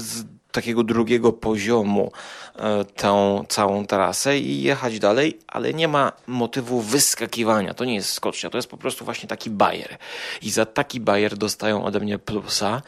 z 0.00 0.24
takiego 0.52 0.84
drugiego 0.84 1.32
poziomu 1.32 2.12
e, 2.56 2.84
tą 2.84 3.44
całą 3.48 3.86
trasę 3.86 4.38
i 4.38 4.62
jechać 4.62 4.98
dalej, 4.98 5.38
ale 5.46 5.74
nie 5.74 5.88
ma 5.88 6.12
motywu 6.26 6.80
wyskakiwania. 6.80 7.74
To 7.74 7.84
nie 7.84 7.94
jest 7.94 8.12
skocznia, 8.12 8.50
to 8.50 8.58
jest 8.58 8.70
po 8.70 8.76
prostu 8.76 9.04
właśnie 9.04 9.28
taki 9.28 9.50
bajer. 9.50 9.96
I 10.42 10.50
za 10.50 10.66
taki 10.66 11.00
bajer 11.00 11.36
dostają 11.36 11.84
ode 11.84 12.00
mnie 12.00 12.18
plusa. 12.18 12.82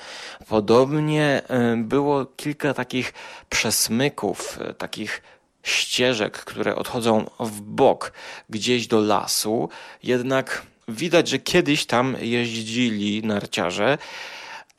Podobnie 0.49 1.43
e, 1.49 1.76
było 1.76 2.26
kilka 2.26 2.75
takich 2.75 3.12
przesmyków, 3.49 4.59
takich 4.79 5.23
ścieżek, 5.62 6.38
które 6.38 6.76
odchodzą 6.76 7.31
w 7.40 7.61
bok, 7.61 8.12
gdzieś 8.50 8.87
do 8.87 9.00
lasu, 9.00 9.69
jednak 10.02 10.62
widać, 10.88 11.29
że 11.29 11.38
kiedyś 11.38 11.87
tam 11.87 12.17
jeździli 12.21 13.23
narciarze, 13.23 13.99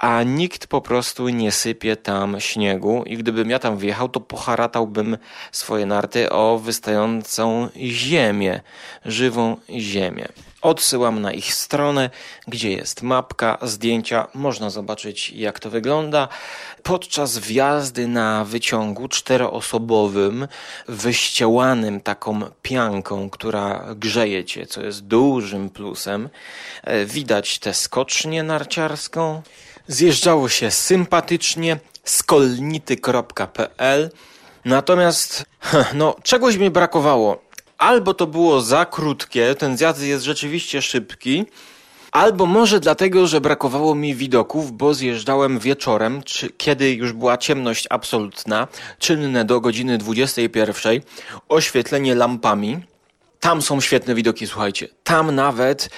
a 0.02 0.24
nikt 0.24 0.68
po 0.68 0.82
prostu 0.82 1.30
nie 1.30 1.52
sypie 1.52 1.96
tam 1.96 2.40
śniegu 2.40 3.04
i 3.06 3.18
gdybym 3.18 3.50
ja 3.50 3.60
tam 3.60 3.78
wjechał, 3.78 4.10
to 4.10 4.20
poharatałbym 4.20 5.18
swoje 5.52 5.86
narty 5.86 6.30
o 6.30 6.60
wystającą 6.60 7.70
ziemię, 7.78 8.62
żywą 9.06 9.58
ziemię. 9.70 10.28
Odsyłam 10.62 11.22
na 11.22 11.32
ich 11.32 11.54
stronę, 11.54 12.10
gdzie 12.48 12.72
jest 12.72 13.02
mapka, 13.02 13.58
zdjęcia, 13.62 14.28
można 14.34 14.70
zobaczyć 14.70 15.30
jak 15.30 15.60
to 15.60 15.70
wygląda. 15.70 16.28
Podczas 16.84 17.38
wjazdy 17.38 18.08
na 18.08 18.46
wyciągu 18.46 19.08
czteroosobowym, 19.08 20.48
wyściełanym 20.88 22.02
taką 22.02 22.42
pianką, 22.62 23.30
która 23.30 23.86
grzeje 23.96 24.46
cię, 24.46 24.66
co 24.66 24.82
jest 24.82 25.06
dużym 25.06 25.70
plusem, 25.70 26.30
e, 26.84 27.06
widać 27.06 27.60
tę 27.60 27.74
skocznię 27.74 28.44
narciarską. 28.44 29.42
Zjeżdżało 29.92 30.50
się 30.50 30.72
sympatycznie, 30.72 31.80
skolnity.pl 32.04 34.12
Natomiast, 34.66 35.46
no, 35.94 36.16
czegoś 36.24 36.58
mi 36.58 36.70
brakowało 36.70 37.42
albo 37.78 38.14
to 38.14 38.28
było 38.28 38.62
za 38.62 38.86
krótkie, 38.86 39.56
ten 39.56 39.78
zjazd 39.78 40.02
jest 40.02 40.26
rzeczywiście 40.26 40.82
szybki, 40.82 41.46
albo 42.12 42.46
może 42.46 42.80
dlatego, 42.80 43.28
że 43.28 43.42
brakowało 43.42 43.96
mi 43.96 44.16
widoków, 44.16 44.72
bo 44.72 44.94
zjeżdżałem 44.94 45.60
wieczorem, 45.60 46.24
czy, 46.24 46.50
kiedy 46.50 46.94
już 46.94 47.14
była 47.14 47.38
ciemność 47.38 47.88
absolutna, 47.90 48.68
czynne 49.00 49.46
do 49.46 49.62
godziny 49.62 49.98
21, 49.98 51.02
oświetlenie 51.50 52.16
lampami. 52.16 52.91
Tam 53.42 53.62
są 53.62 53.82
świetne 53.82 54.16
widoki, 54.16 54.48
słuchajcie. 54.48 54.88
Tam 55.04 55.36
nawet 55.36 55.90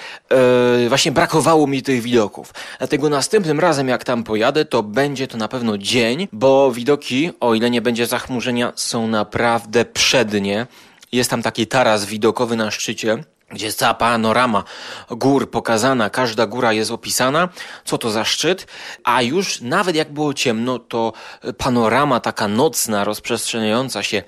yy, 0.80 0.88
właśnie 0.88 1.12
brakowało 1.12 1.66
mi 1.66 1.82
tych 1.82 2.02
widoków. 2.02 2.54
Dlatego 2.78 3.08
następnym 3.08 3.60
razem, 3.60 3.88
jak 3.88 4.04
tam 4.04 4.24
pojadę, 4.24 4.64
to 4.64 4.82
będzie 4.82 5.28
to 5.28 5.38
na 5.38 5.48
pewno 5.48 5.78
dzień, 5.78 6.28
bo 6.32 6.72
widoki, 6.72 7.30
o 7.40 7.54
ile 7.54 7.70
nie 7.70 7.82
będzie 7.82 8.06
zachmurzenia, 8.06 8.72
są 8.76 9.06
naprawdę 9.06 9.84
przednie. 9.84 10.66
Jest 11.12 11.30
tam 11.30 11.42
taki 11.42 11.66
taras 11.66 12.04
widokowy 12.04 12.56
na 12.56 12.70
szczycie. 12.70 13.24
Gdzie 13.50 13.66
jest 13.66 13.78
cała 13.78 13.94
panorama 13.94 14.64
gór 15.10 15.50
pokazana, 15.50 16.10
każda 16.10 16.46
góra 16.46 16.72
jest 16.72 16.90
opisana, 16.90 17.48
co 17.84 17.98
to 17.98 18.10
za 18.10 18.24
szczyt, 18.24 18.66
a 19.04 19.22
już 19.22 19.60
nawet 19.60 19.96
jak 19.96 20.12
było 20.12 20.34
ciemno, 20.34 20.78
to 20.78 21.12
panorama 21.58 22.20
taka 22.20 22.48
nocna, 22.48 23.04
rozprzestrzeniająca 23.04 24.02
się, 24.02 24.22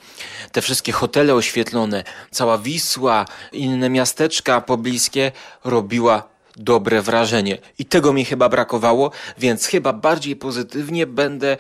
te 0.53 0.63
wszystkie 0.63 0.93
hotele 0.93 1.35
oświetlone, 1.35 2.05
cała 2.31 2.59
Wisła, 2.59 3.25
inne 3.53 3.91
miasteczka 3.91 4.61
pobliskie 4.61 5.33
robiła 5.65 6.23
dobre 6.57 7.03
wrażenie. 7.03 7.59
I 7.79 7.85
tego 7.85 8.13
mi 8.13 8.25
chyba 8.25 8.49
brakowało, 8.49 9.11
więc 9.39 9.67
chyba 9.67 9.93
bardziej 9.93 10.37
pozytywnie 10.37 11.07
będę 11.07 11.57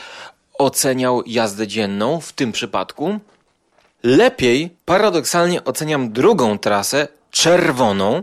oceniał 0.58 1.22
jazdę 1.26 1.66
dzienną 1.66 2.20
w 2.20 2.32
tym 2.32 2.52
przypadku. 2.52 3.20
Lepiej, 4.02 4.76
paradoksalnie 4.84 5.64
oceniam 5.64 6.12
drugą 6.12 6.58
trasę, 6.58 7.08
czerwoną, 7.36 8.22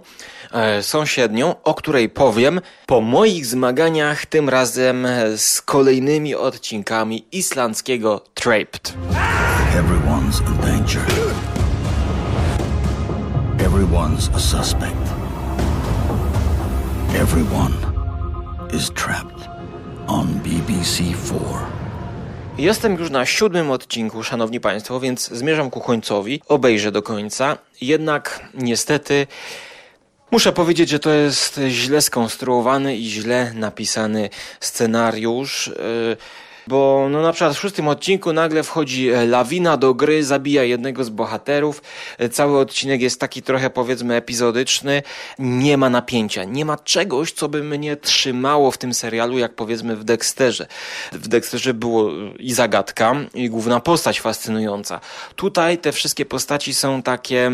e, 0.51 0.83
sąsiednią, 0.83 1.55
o 1.63 1.73
której 1.73 2.09
powiem 2.09 2.61
po 2.85 3.01
moich 3.01 3.45
zmaganiach, 3.45 4.25
tym 4.25 4.49
razem 4.49 5.07
z 5.37 5.61
kolejnymi 5.61 6.35
odcinkami 6.35 7.25
islandzkiego 7.31 8.21
Trapped. 8.33 8.93
Everyone's 9.75 10.41
in 10.47 10.57
danger. 10.57 11.01
Everyone's 13.57 14.35
a 14.35 14.39
suspect. 14.39 15.07
Everyone 17.15 17.73
is 18.73 18.89
trapped 18.89 19.49
on 20.07 20.27
BBC 20.27 21.13
4. 21.13 21.72
Jestem 22.57 22.97
już 22.97 23.09
na 23.09 23.25
siódmym 23.25 23.71
odcinku, 23.71 24.23
szanowni 24.23 24.59
państwo, 24.59 24.99
więc 24.99 25.29
zmierzam 25.29 25.69
ku 25.69 25.81
końcowi. 25.81 26.41
Obejrzę 26.47 26.91
do 26.91 27.01
końca. 27.01 27.57
Jednak 27.81 28.47
niestety 28.53 29.27
muszę 30.31 30.53
powiedzieć, 30.53 30.89
że 30.89 30.99
to 30.99 31.09
jest 31.09 31.59
źle 31.67 32.01
skonstruowany 32.01 32.97
i 32.97 33.09
źle 33.09 33.53
napisany 33.53 34.29
scenariusz. 34.59 35.67
Yy, 35.67 36.17
bo 36.67 37.07
no 37.09 37.21
na 37.21 37.31
przykład 37.31 37.55
w 37.55 37.59
szóstym 37.59 37.87
odcinku 37.87 38.33
nagle 38.33 38.63
wchodzi 38.63 39.09
e, 39.09 39.25
lawina 39.25 39.77
do 39.77 39.93
gry, 39.93 40.23
zabija 40.23 40.63
jednego 40.63 41.03
z 41.03 41.09
bohaterów. 41.09 41.81
E, 42.17 42.29
cały 42.29 42.59
odcinek 42.59 43.01
jest 43.01 43.19
taki 43.19 43.41
trochę 43.41 43.69
powiedzmy 43.69 44.15
epizodyczny. 44.15 45.03
Nie 45.39 45.77
ma 45.77 45.89
napięcia, 45.89 46.43
nie 46.43 46.65
ma 46.65 46.77
czegoś, 46.77 47.31
co 47.31 47.49
by 47.49 47.63
mnie 47.63 47.95
trzymało 47.95 48.71
w 48.71 48.77
tym 48.77 48.93
serialu, 48.93 49.37
jak 49.37 49.55
powiedzmy 49.55 49.95
w 49.95 50.03
Dexterze. 50.03 50.67
W 51.11 51.27
Dexterze 51.27 51.73
było 51.73 52.11
i 52.39 52.53
zagadka, 52.53 53.15
i 53.33 53.49
główna 53.49 53.79
postać 53.79 54.21
fascynująca. 54.21 54.99
Tutaj 55.35 55.77
te 55.77 55.91
wszystkie 55.91 56.25
postaci 56.25 56.73
są 56.73 57.01
takie 57.01 57.51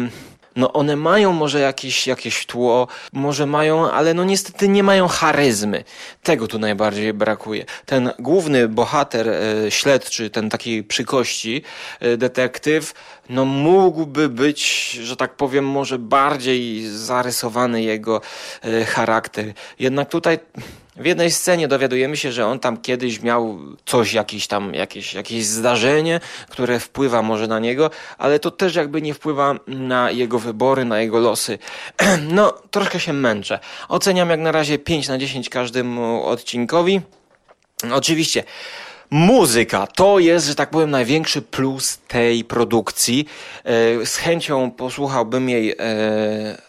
no 0.55 0.73
one 0.73 0.95
mają 0.95 1.33
może 1.33 1.59
jakieś, 1.59 2.07
jakieś 2.07 2.45
tło, 2.45 2.87
może 3.13 3.45
mają, 3.45 3.91
ale 3.91 4.13
no 4.13 4.23
niestety 4.23 4.67
nie 4.67 4.83
mają 4.83 5.07
charyzmy. 5.07 5.83
Tego 6.23 6.47
tu 6.47 6.59
najbardziej 6.59 7.13
brakuje. 7.13 7.65
Ten 7.85 8.11
główny 8.19 8.67
bohater 8.67 9.29
e, 9.29 9.71
śledczy, 9.71 10.29
ten 10.29 10.49
taki 10.49 10.83
przykości 10.83 11.63
e, 11.99 12.17
detektyw, 12.17 12.93
no 13.29 13.45
mógłby 13.45 14.29
być, 14.29 14.91
że 14.91 15.15
tak 15.15 15.35
powiem, 15.35 15.65
może 15.65 15.99
bardziej 15.99 16.87
zarysowany 16.87 17.81
jego 17.81 18.21
e, 18.61 18.85
charakter. 18.85 19.53
Jednak 19.79 20.09
tutaj 20.09 20.39
w 20.99 21.05
jednej 21.05 21.31
scenie 21.31 21.67
dowiadujemy 21.67 22.17
się, 22.17 22.31
że 22.31 22.45
on 22.45 22.59
tam 22.59 22.77
kiedyś 22.77 23.21
miał 23.21 23.59
coś, 23.85 24.13
jakieś 24.13 24.47
tam, 24.47 24.73
jakieś, 24.73 25.13
jakieś 25.13 25.45
zdarzenie, 25.45 26.19
które 26.49 26.79
wpływa 26.79 27.21
może 27.21 27.47
na 27.47 27.59
niego, 27.59 27.89
ale 28.17 28.39
to 28.39 28.51
też 28.51 28.75
jakby 28.75 29.01
nie 29.01 29.13
wpływa 29.13 29.55
na 29.67 30.11
jego 30.11 30.39
wybory, 30.39 30.85
na 30.85 30.99
jego 30.99 31.19
losy. 31.19 31.59
No, 32.31 32.53
troszkę 32.71 32.99
się 32.99 33.13
męczę. 33.13 33.59
Oceniam 33.89 34.29
jak 34.29 34.39
na 34.39 34.51
razie 34.51 34.79
5 34.79 35.07
na 35.07 35.17
10 35.17 35.49
każdemu 35.49 36.25
odcinkowi. 36.25 37.01
Oczywiście 37.91 38.43
Muzyka 39.11 39.87
to 39.87 40.19
jest, 40.19 40.47
że 40.47 40.55
tak 40.55 40.69
powiem, 40.69 40.91
największy 40.91 41.41
plus 41.41 41.97
tej 42.07 42.43
produkcji. 42.43 43.27
E, 43.63 44.05
z 44.05 44.15
chęcią 44.15 44.71
posłuchałbym 44.71 45.49
jej 45.49 45.71
e, 45.71 45.75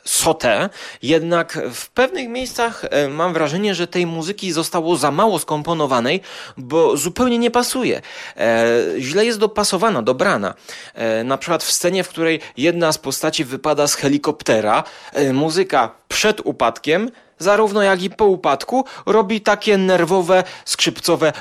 sotę, 0.05 0.69
jednak 1.03 1.59
w 1.73 1.91
pewnych 1.91 2.29
miejscach 2.29 2.85
e, 2.91 3.09
mam 3.09 3.33
wrażenie, 3.33 3.75
że 3.75 3.87
tej 3.87 4.07
muzyki 4.07 4.53
zostało 4.53 4.97
za 4.97 5.11
mało 5.11 5.39
skomponowanej, 5.39 6.21
bo 6.57 6.97
zupełnie 6.97 7.39
nie 7.39 7.51
pasuje. 7.51 8.03
Źle 8.99 9.25
jest 9.25 9.39
dopasowana, 9.39 10.03
dobrana. 10.03 10.55
Na 11.25 11.39
przykład 11.39 11.65
w 11.65 11.73
scenie, 11.73 12.05
w 12.05 12.09
której 12.09 12.41
jedna 12.57 12.93
z 12.93 12.99
postaci 12.99 13.45
wypada 13.45 13.87
z 13.87 13.95
helikoptera, 13.95 14.85
muzyka 15.33 15.95
przed 16.09 16.41
upadkiem 16.45 17.11
zarówno 17.41 17.83
jak 17.83 18.03
i 18.03 18.11
po 18.11 18.25
upadku, 18.25 18.85
robi 19.07 19.41
takie 19.41 19.79
nerwowe, 19.79 20.45
skrzypcowe 20.65 21.33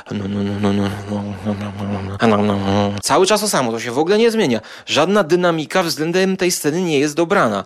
cały 3.02 3.26
czas 3.26 3.42
to 3.42 3.50
samo, 3.50 3.72
to 3.72 3.80
się 3.80 3.92
w 3.92 4.00
ogóle 4.00 4.18
nie 4.18 4.32
zmienia. 4.32 4.62
Żadna 4.86 5.24
dynamika 5.24 5.84
względem 5.84 6.38
tej 6.38 6.52
sceny 6.52 6.82
nie 6.82 7.00
jest 7.00 7.16
dobrana. 7.16 7.64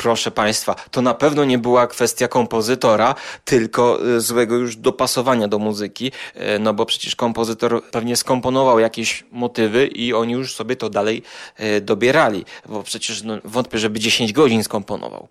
Proszę 0.00 0.30
Państwa, 0.30 0.74
to 0.90 1.02
na 1.02 1.14
pewno 1.14 1.44
nie 1.44 1.58
była 1.58 1.86
kwestia 1.86 2.28
kompozytora, 2.28 3.14
tylko 3.44 3.98
e, 4.16 4.20
złego 4.20 4.56
już 4.56 4.76
dopasowania 4.76 5.48
do 5.48 5.58
muzyki, 5.58 6.12
e, 6.34 6.58
no 6.58 6.74
bo 6.74 6.86
przecież 6.86 7.16
kompozytor 7.16 7.82
pewnie 7.90 8.16
skomponował 8.16 8.78
jakieś 8.78 9.24
motywy 9.32 9.86
i 9.86 10.14
oni 10.14 10.32
już 10.32 10.54
sobie 10.54 10.76
to 10.76 10.90
dalej 10.90 11.22
e, 11.56 11.80
dobierali, 11.80 12.44
bo 12.66 12.82
przecież 12.82 13.22
no, 13.22 13.38
wątpię, 13.44 13.78
żeby 13.78 14.00
10 14.00 14.32
godzin 14.32 14.64
skomponował. 14.64 15.28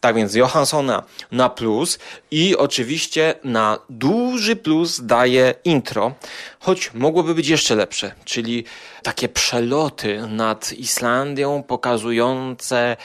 Tak 0.00 0.16
więc 0.16 0.34
Johanssona 0.34 1.02
na 1.32 1.48
plus 1.48 1.98
i 2.30 2.56
oczywiście 2.56 3.34
na 3.44 3.78
duży 3.90 4.56
plus 4.56 5.00
daje 5.00 5.54
intro, 5.64 6.12
choć 6.60 6.94
mogłoby 6.94 7.34
być 7.34 7.48
jeszcze 7.48 7.74
lepsze, 7.74 8.12
czyli 8.24 8.64
takie 9.02 9.28
przeloty 9.28 10.22
nad 10.28 10.72
Islandią 10.72 11.62
pokazujące 11.62 12.96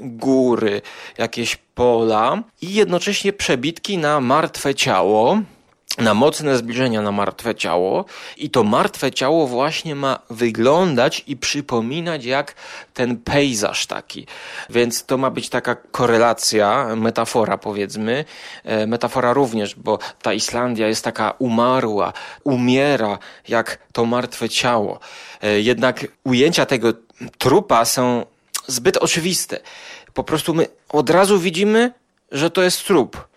góry, 0.00 0.82
jakieś 1.18 1.56
pola 1.56 2.42
i 2.62 2.74
jednocześnie 2.74 3.32
przebitki 3.32 3.98
na 3.98 4.20
martwe 4.20 4.74
ciało, 4.74 5.38
na 5.98 6.14
mocne 6.14 6.56
zbliżenia 6.56 7.02
na 7.02 7.12
martwe 7.12 7.54
ciało 7.54 8.04
i 8.36 8.50
to 8.50 8.64
martwe 8.64 9.12
ciało 9.12 9.46
właśnie 9.46 9.94
ma 9.94 10.18
wyglądać 10.30 11.24
i 11.26 11.36
przypominać 11.36 12.24
jak 12.24 12.54
ten 12.94 13.16
pejzaż 13.16 13.86
taki. 13.86 14.26
Więc 14.70 15.04
to 15.04 15.18
ma 15.18 15.30
być 15.30 15.48
taka 15.48 15.74
korelacja, 15.74 16.96
metafora 16.96 17.58
powiedzmy, 17.58 18.24
e, 18.64 18.86
metafora 18.86 19.32
również, 19.32 19.74
bo 19.74 19.98
ta 20.22 20.32
Islandia 20.32 20.88
jest 20.88 21.04
taka 21.04 21.34
umarła, 21.38 22.12
umiera 22.44 23.18
jak 23.48 23.78
to 23.92 24.04
martwe 24.04 24.48
ciało. 24.48 25.00
E, 25.42 25.60
jednak 25.60 26.06
ujęcia 26.24 26.66
tego 26.66 26.92
trupa 27.38 27.84
są 27.84 28.26
zbyt 28.66 28.96
oczywiste. 28.96 29.60
Po 30.14 30.24
prostu 30.24 30.54
my 30.54 30.66
od 30.88 31.10
razu 31.10 31.38
widzimy, 31.38 31.92
że 32.32 32.50
to 32.50 32.62
jest 32.62 32.86
trup 32.86 33.30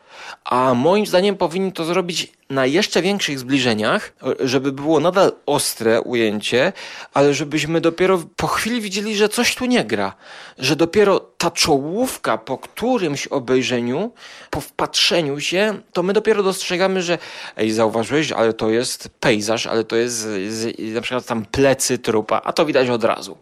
a 0.43 0.73
moim 0.73 1.05
zdaniem 1.05 1.37
powinni 1.37 1.71
to 1.71 1.85
zrobić 1.85 2.31
na 2.49 2.65
jeszcze 2.65 3.01
większych 3.01 3.39
zbliżeniach, 3.39 4.13
żeby 4.39 4.71
było 4.71 4.99
nadal 4.99 5.31
ostre 5.45 6.01
ujęcie, 6.01 6.73
ale 7.13 7.33
żebyśmy 7.33 7.81
dopiero 7.81 8.23
po 8.35 8.47
chwili 8.47 8.81
widzieli, 8.81 9.15
że 9.15 9.29
coś 9.29 9.55
tu 9.55 9.65
nie 9.65 9.85
gra. 9.85 10.15
Że 10.59 10.75
dopiero 10.75 11.19
ta 11.19 11.51
czołówka 11.51 12.37
po 12.37 12.57
którymś 12.57 13.27
obejrzeniu, 13.27 14.11
po 14.49 14.61
wpatrzeniu 14.61 15.39
się, 15.39 15.79
to 15.93 16.03
my 16.03 16.13
dopiero 16.13 16.43
dostrzegamy, 16.43 17.01
że 17.01 17.17
ej, 17.57 17.71
zauważyłeś, 17.71 18.31
ale 18.31 18.53
to 18.53 18.69
jest 18.69 19.09
pejzaż, 19.19 19.67
ale 19.67 19.83
to 19.83 19.95
jest 19.95 20.15
z, 20.49 20.93
na 20.93 21.01
przykład 21.01 21.25
tam 21.25 21.45
plecy 21.45 21.97
trupa, 21.97 22.41
a 22.43 22.53
to 22.53 22.65
widać 22.65 22.89
od 22.89 23.03
razu. 23.03 23.37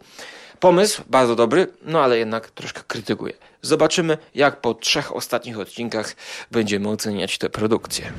Pomysł 0.62 1.02
bardzo 1.10 1.36
dobry, 1.36 1.66
no 1.84 2.00
ale 2.00 2.18
jednak 2.18 2.50
troszkę 2.50 2.80
krytykuję. 2.86 3.32
Zobaczymy, 3.62 4.18
jak 4.34 4.60
po 4.60 4.74
trzech 4.74 5.16
ostatnich 5.16 5.58
odcinkach 5.58 6.16
będziemy 6.50 6.88
oceniać 6.88 7.38
tę 7.38 7.50
produkcję. 7.50 8.12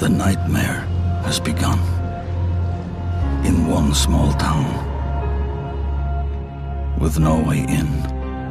The 0.00 0.08
nightmare 0.08 0.82
has 1.24 1.38
begun 1.38 1.78
in 3.44 3.72
one 3.72 3.94
small 3.94 4.34
town 4.34 4.64
with 7.00 7.18
no 7.18 7.42
way 7.46 7.58
in 7.58 7.88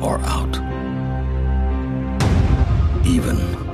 or 0.02 0.20
out. 0.26 0.58
Even. 3.18 3.71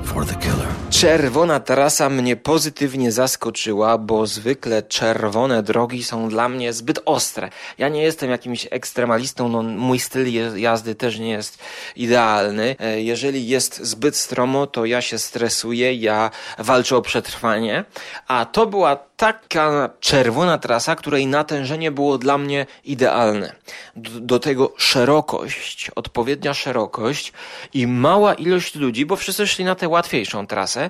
Czerwona 0.90 1.60
trasa 1.60 2.10
mnie 2.10 2.36
pozytywnie 2.36 3.12
zaskoczyła, 3.12 3.98
bo 3.98 4.28
zwykle 4.28 4.84
czerwone 4.84 5.64
drogi 5.64 6.04
są 6.04 6.30
dla 6.30 6.50
mnie 6.50 6.74
zbyt 6.74 7.00
ostre. 7.06 7.50
Ja 7.78 7.90
nie 7.90 8.04
jestem 8.04 8.30
jakimś 8.30 8.68
ekstremalistą, 8.72 9.50
no 9.50 9.64
mój 9.64 10.00
styl 10.00 10.58
jazdy 10.60 10.96
też 10.96 11.20
nie 11.20 11.30
jest 11.30 11.60
idealny. 11.96 12.76
E, 12.80 13.02
jeżeli 13.02 13.48
jest 13.48 13.84
zbyt 13.84 14.16
stromo, 14.16 14.68
to 14.68 14.86
ja 14.86 15.02
się 15.02 15.20
stresuję, 15.20 15.94
ja 15.94 16.32
walczę 16.60 16.98
o 16.98 17.02
przetrwanie, 17.02 17.86
a 18.28 18.46
to 18.46 18.66
była 18.66 19.07
taka 19.18 19.90
czerwona 20.00 20.58
trasa, 20.58 20.96
której 20.96 21.28
natężenie 21.28 21.92
było 21.92 22.18
dla 22.18 22.38
mnie 22.38 22.66
idealne. 22.84 23.56
Do, 23.96 24.20
do, 24.20 24.40
tego 24.40 24.74
szerokość, 24.78 25.92
odpowiednia 25.96 26.54
szerokość 26.54 27.34
i 27.74 27.88
mała 27.88 28.34
ilość 28.34 28.76
ludzi, 28.76 29.06
bo 29.06 29.16
wszyscy 29.16 29.48
szli 29.48 29.66
na 29.66 29.76
tę 29.76 29.90
łatwiejszą 29.90 30.48
trasę, 30.48 30.90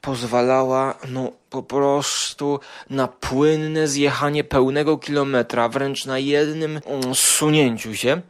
pozwalała 0.00 0.94
no, 1.08 1.32
po 1.50 1.62
prostu 1.62 2.60
na 2.90 3.08
płynne 3.08 3.88
zjechanie 3.88 4.44
pełnego 4.44 4.98
kilometra, 4.98 5.68
wręcz 5.68 6.06
na 6.06 6.18
jednym 6.18 6.80
mm, 6.86 7.14
sunięciu 7.14 7.94
się. 7.94 8.20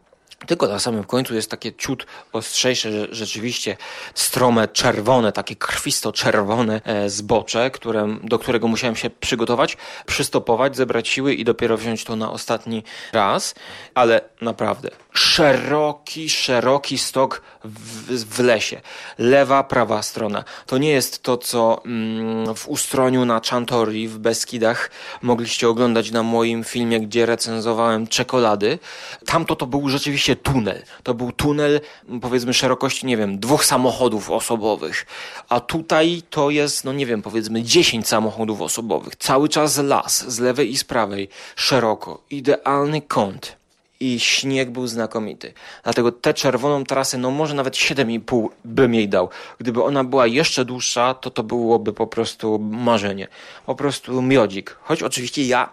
Tylko 0.47 0.69
na 0.69 0.79
samym 0.79 1.05
końcu 1.05 1.35
jest 1.35 1.51
takie 1.51 1.73
ciut 1.73 2.07
ostrzejsze, 2.33 2.91
rzeczywiście 3.11 3.77
strome, 4.15 4.69
czerwone, 4.69 5.33
takie 5.33 5.57
krwisto-czerwone 5.57 6.81
e, 6.85 7.11
zbocze, 7.11 7.71
które, 7.71 8.17
do 8.23 8.39
którego 8.39 8.69
musiałem 8.69 8.97
się 8.97 9.11
przygotować, 9.11 9.77
przystopować, 10.07 10.77
zebrać 10.77 11.09
siły 11.09 11.35
i 11.35 11.45
dopiero 11.45 11.77
wziąć 11.77 12.05
to 12.05 12.17
na 12.17 12.33
ostatni 12.33 12.83
raz. 13.13 13.55
Ale 13.95 14.21
naprawdę 14.41 14.91
szeroki, 15.13 16.31
szeroki 16.31 16.99
stok 16.99 17.43
w, 17.65 18.25
w 18.35 18.39
lesie. 18.41 18.81
Lewa, 19.19 19.65
prawa 19.65 20.03
strona. 20.03 20.45
To 20.67 20.79
nie 20.79 20.91
jest 20.91 21.23
to, 21.23 21.37
co 21.37 21.83
mm, 21.85 22.55
w 22.55 22.69
Ustroniu 22.69 23.25
na 23.25 23.41
Chantori 23.51 24.09
w 24.09 24.19
Beskidach 24.19 24.91
mogliście 25.23 25.69
oglądać 25.69 26.11
na 26.11 26.23
moim 26.23 26.65
filmie, 26.65 27.01
gdzie 27.01 27.27
recenzowałem 27.27 28.07
czekolady. 28.07 28.79
Tamto 29.27 29.57
to 29.57 29.67
był 29.67 29.89
rzeczywiście 29.89 30.37
tunel. 30.37 30.83
To 31.03 31.15
był 31.15 31.33
tunel, 31.33 31.81
powiedzmy, 32.21 32.55
szerokości, 32.55 33.07
nie 33.07 33.17
wiem, 33.17 33.39
dwóch 33.39 33.65
samochodów 33.65 34.31
osobowych. 34.31 35.07
A 35.49 35.61
tutaj 35.61 36.23
to 36.31 36.51
jest, 36.51 36.85
no 36.85 36.93
nie 36.93 37.07
wiem, 37.07 37.23
powiedzmy, 37.23 37.63
dziesięć 37.63 38.09
samochodów 38.09 38.63
osobowych. 38.63 39.17
Cały 39.17 39.49
czas 39.49 39.79
las, 39.79 40.31
z 40.31 40.39
lewej 40.39 40.71
i 40.71 40.77
z 40.77 40.85
prawej, 40.85 41.29
szeroko. 41.57 42.23
Idealny 42.31 43.03
kąt 43.03 43.60
i 44.01 44.21
śnieg 44.21 44.71
był 44.71 44.87
znakomity. 44.87 45.53
Dlatego 45.85 46.13
tę 46.13 46.35
czerwoną 46.35 46.85
trasę, 46.85 47.19
no 47.19 47.31
może 47.31 47.55
nawet 47.55 47.75
7,5 47.75 48.49
bym 48.65 48.95
jej 48.95 49.09
dał. 49.09 49.29
Gdyby 49.59 49.83
ona 49.83 50.05
była 50.05 50.27
jeszcze 50.27 50.65
dłuższa, 50.65 51.15
to 51.15 51.31
to 51.31 51.43
byłoby 51.43 51.93
po 51.93 52.07
prostu 52.07 52.59
marzenie. 52.59 53.29
Po 53.67 53.75
prostu 53.75 54.23
miodzik. 54.23 54.77
Choć 54.83 55.03
oczywiście 55.03 55.45
ja 55.47 55.71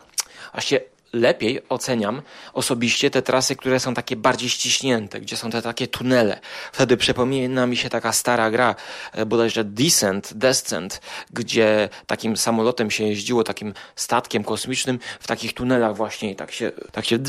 właśnie 0.53 0.79
lepiej 1.17 1.61
oceniam 1.69 2.21
osobiście 2.53 3.09
te 3.09 3.21
trasy, 3.21 3.55
które 3.55 3.79
są 3.79 3.93
takie 3.93 4.15
bardziej 4.15 4.49
ściśnięte, 4.49 5.21
gdzie 5.21 5.37
są 5.37 5.51
te 5.51 5.61
takie 5.61 5.87
tunele. 5.87 6.39
Wtedy 6.71 6.97
przypomina 6.97 7.67
mi 7.67 7.77
się 7.77 7.89
taka 7.89 8.11
stara 8.11 8.51
gra, 8.51 8.75
e, 9.13 9.25
bodajże 9.25 9.63
Descent, 9.63 10.33
Descent, 10.33 11.01
gdzie 11.33 11.89
takim 12.07 12.37
samolotem 12.37 12.91
się 12.91 13.03
jeździło, 13.03 13.43
takim 13.43 13.73
statkiem 13.95 14.43
kosmicznym 14.43 14.99
w 15.19 15.27
takich 15.27 15.53
tunelach 15.53 15.95
właśnie 15.95 16.31
i 16.31 16.35
tak 16.35 16.51
się, 16.51 16.71
tak 16.91 17.05
się 17.05 17.19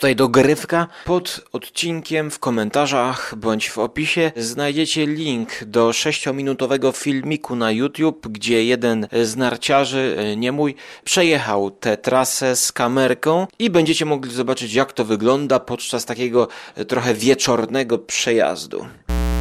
Tutaj 0.00 0.16
dogrywka. 0.16 0.86
Pod 1.04 1.40
odcinkiem 1.52 2.30
w 2.30 2.38
komentarzach 2.38 3.34
bądź 3.36 3.70
w 3.70 3.78
opisie 3.78 4.32
znajdziecie 4.36 5.06
link 5.06 5.64
do 5.64 5.88
6-minutowego 5.88 6.96
filmiku 6.96 7.56
na 7.56 7.72
YouTube, 7.72 8.28
gdzie 8.28 8.64
jeden 8.64 9.08
z 9.22 9.36
narciarzy, 9.36 10.16
e, 10.18 10.36
nie 10.36 10.52
mój, 10.52 10.74
przejechał 11.04 11.70
tę 11.70 11.96
trasę 11.96 12.56
z 12.56 12.72
kamerką 12.72 13.46
i 13.58 13.70
będziecie 13.70 14.04
mogli 14.04 14.32
zobaczyć 14.34 14.74
jak 14.74 14.92
to 14.92 15.04
wygląda 15.04 15.60
podczas 15.60 16.04
takiego 16.04 16.48
e, 16.74 16.84
trochę 16.84 17.14
wieczornego 17.14 17.98
przejazdu. 17.98 18.86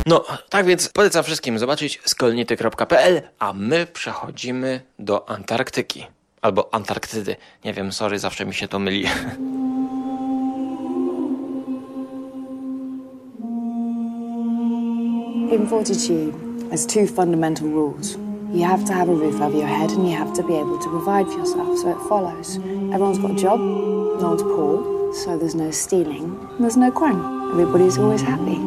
No, 0.05 0.25
tak 0.49 0.65
więc 0.65 0.89
polecam 0.89 1.23
wszystkim 1.23 1.59
zobaczyć 1.59 2.01
skolnity.pl, 2.05 3.21
a 3.39 3.53
my 3.53 3.87
przechodzimy 3.93 4.81
do 4.99 5.29
Antarktyki. 5.29 6.05
Albo 6.41 6.73
Antarktydy. 6.73 7.35
Nie 7.65 7.73
wiem, 7.73 7.91
sorry, 7.91 8.19
zawsze 8.19 8.45
mi 8.45 8.53
się 8.53 8.67
to 8.67 8.79
myli. 8.79 9.05
In 15.51 15.65
Fortitude, 15.65 16.69
there's 16.69 16.85
two 16.85 17.07
fundamental 17.07 17.67
rules. 17.67 18.17
You 18.53 18.65
have 18.65 18.85
to 18.85 18.93
have 18.93 19.09
a 19.09 19.13
roof 19.13 19.41
over 19.41 19.57
your 19.57 19.65
head 19.65 19.89
and 19.89 20.07
you 20.07 20.15
have 20.15 20.31
to 20.33 20.43
be 20.43 20.55
able 20.55 20.77
to 20.77 20.89
provide 20.89 21.25
for 21.25 21.39
yourself. 21.39 21.75
So 21.79 21.89
it 21.89 21.97
follows. 22.07 22.57
Everyone's 22.93 23.17
got 23.17 23.31
a 23.31 23.35
job, 23.35 23.59
no 24.21 24.29
one's 24.29 24.43
poor, 24.43 25.11
so 25.15 25.39
there's 25.39 25.55
no 25.55 25.71
stealing, 25.71 26.37
there's 26.59 26.77
no 26.77 26.91
crime. 26.91 27.51
Everybody's 27.51 27.97
always 27.97 28.21
happy. 28.21 28.57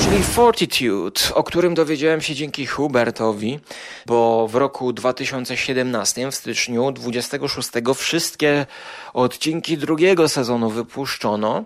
Czyli 0.00 0.22
Fortitude, 0.22 1.20
o 1.34 1.42
którym 1.42 1.74
dowiedziałem 1.74 2.20
się 2.20 2.34
dzięki 2.34 2.66
Hubertowi, 2.66 3.60
bo 4.06 4.48
w 4.48 4.54
roku 4.54 4.92
2017, 4.92 6.30
w 6.30 6.34
styczniu 6.34 6.92
26, 6.92 7.68
wszystkie 7.94 8.66
odcinki 9.14 9.78
drugiego 9.78 10.28
sezonu 10.28 10.70
wypuszczono, 10.70 11.64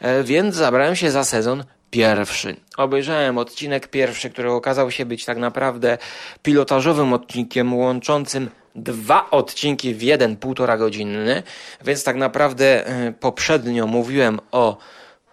e, 0.00 0.24
więc 0.24 0.54
zabrałem 0.54 0.96
się 0.96 1.10
za 1.10 1.24
sezon 1.24 1.64
pierwszy. 1.90 2.56
Obejrzałem 2.76 3.38
odcinek 3.38 3.88
pierwszy, 3.88 4.30
który 4.30 4.50
okazał 4.50 4.90
się 4.90 5.06
być 5.06 5.24
tak 5.24 5.38
naprawdę 5.38 5.98
pilotażowym 6.42 7.12
odcinkiem 7.12 7.74
łączącym 7.74 8.50
dwa 8.74 9.30
odcinki 9.30 9.94
w 9.94 10.02
jeden 10.02 10.36
półtora 10.36 10.78
godzinny, 10.78 11.42
więc 11.84 12.04
tak 12.04 12.16
naprawdę 12.16 12.86
e, 12.86 13.12
poprzednio 13.12 13.86
mówiłem 13.86 14.40
o 14.52 14.76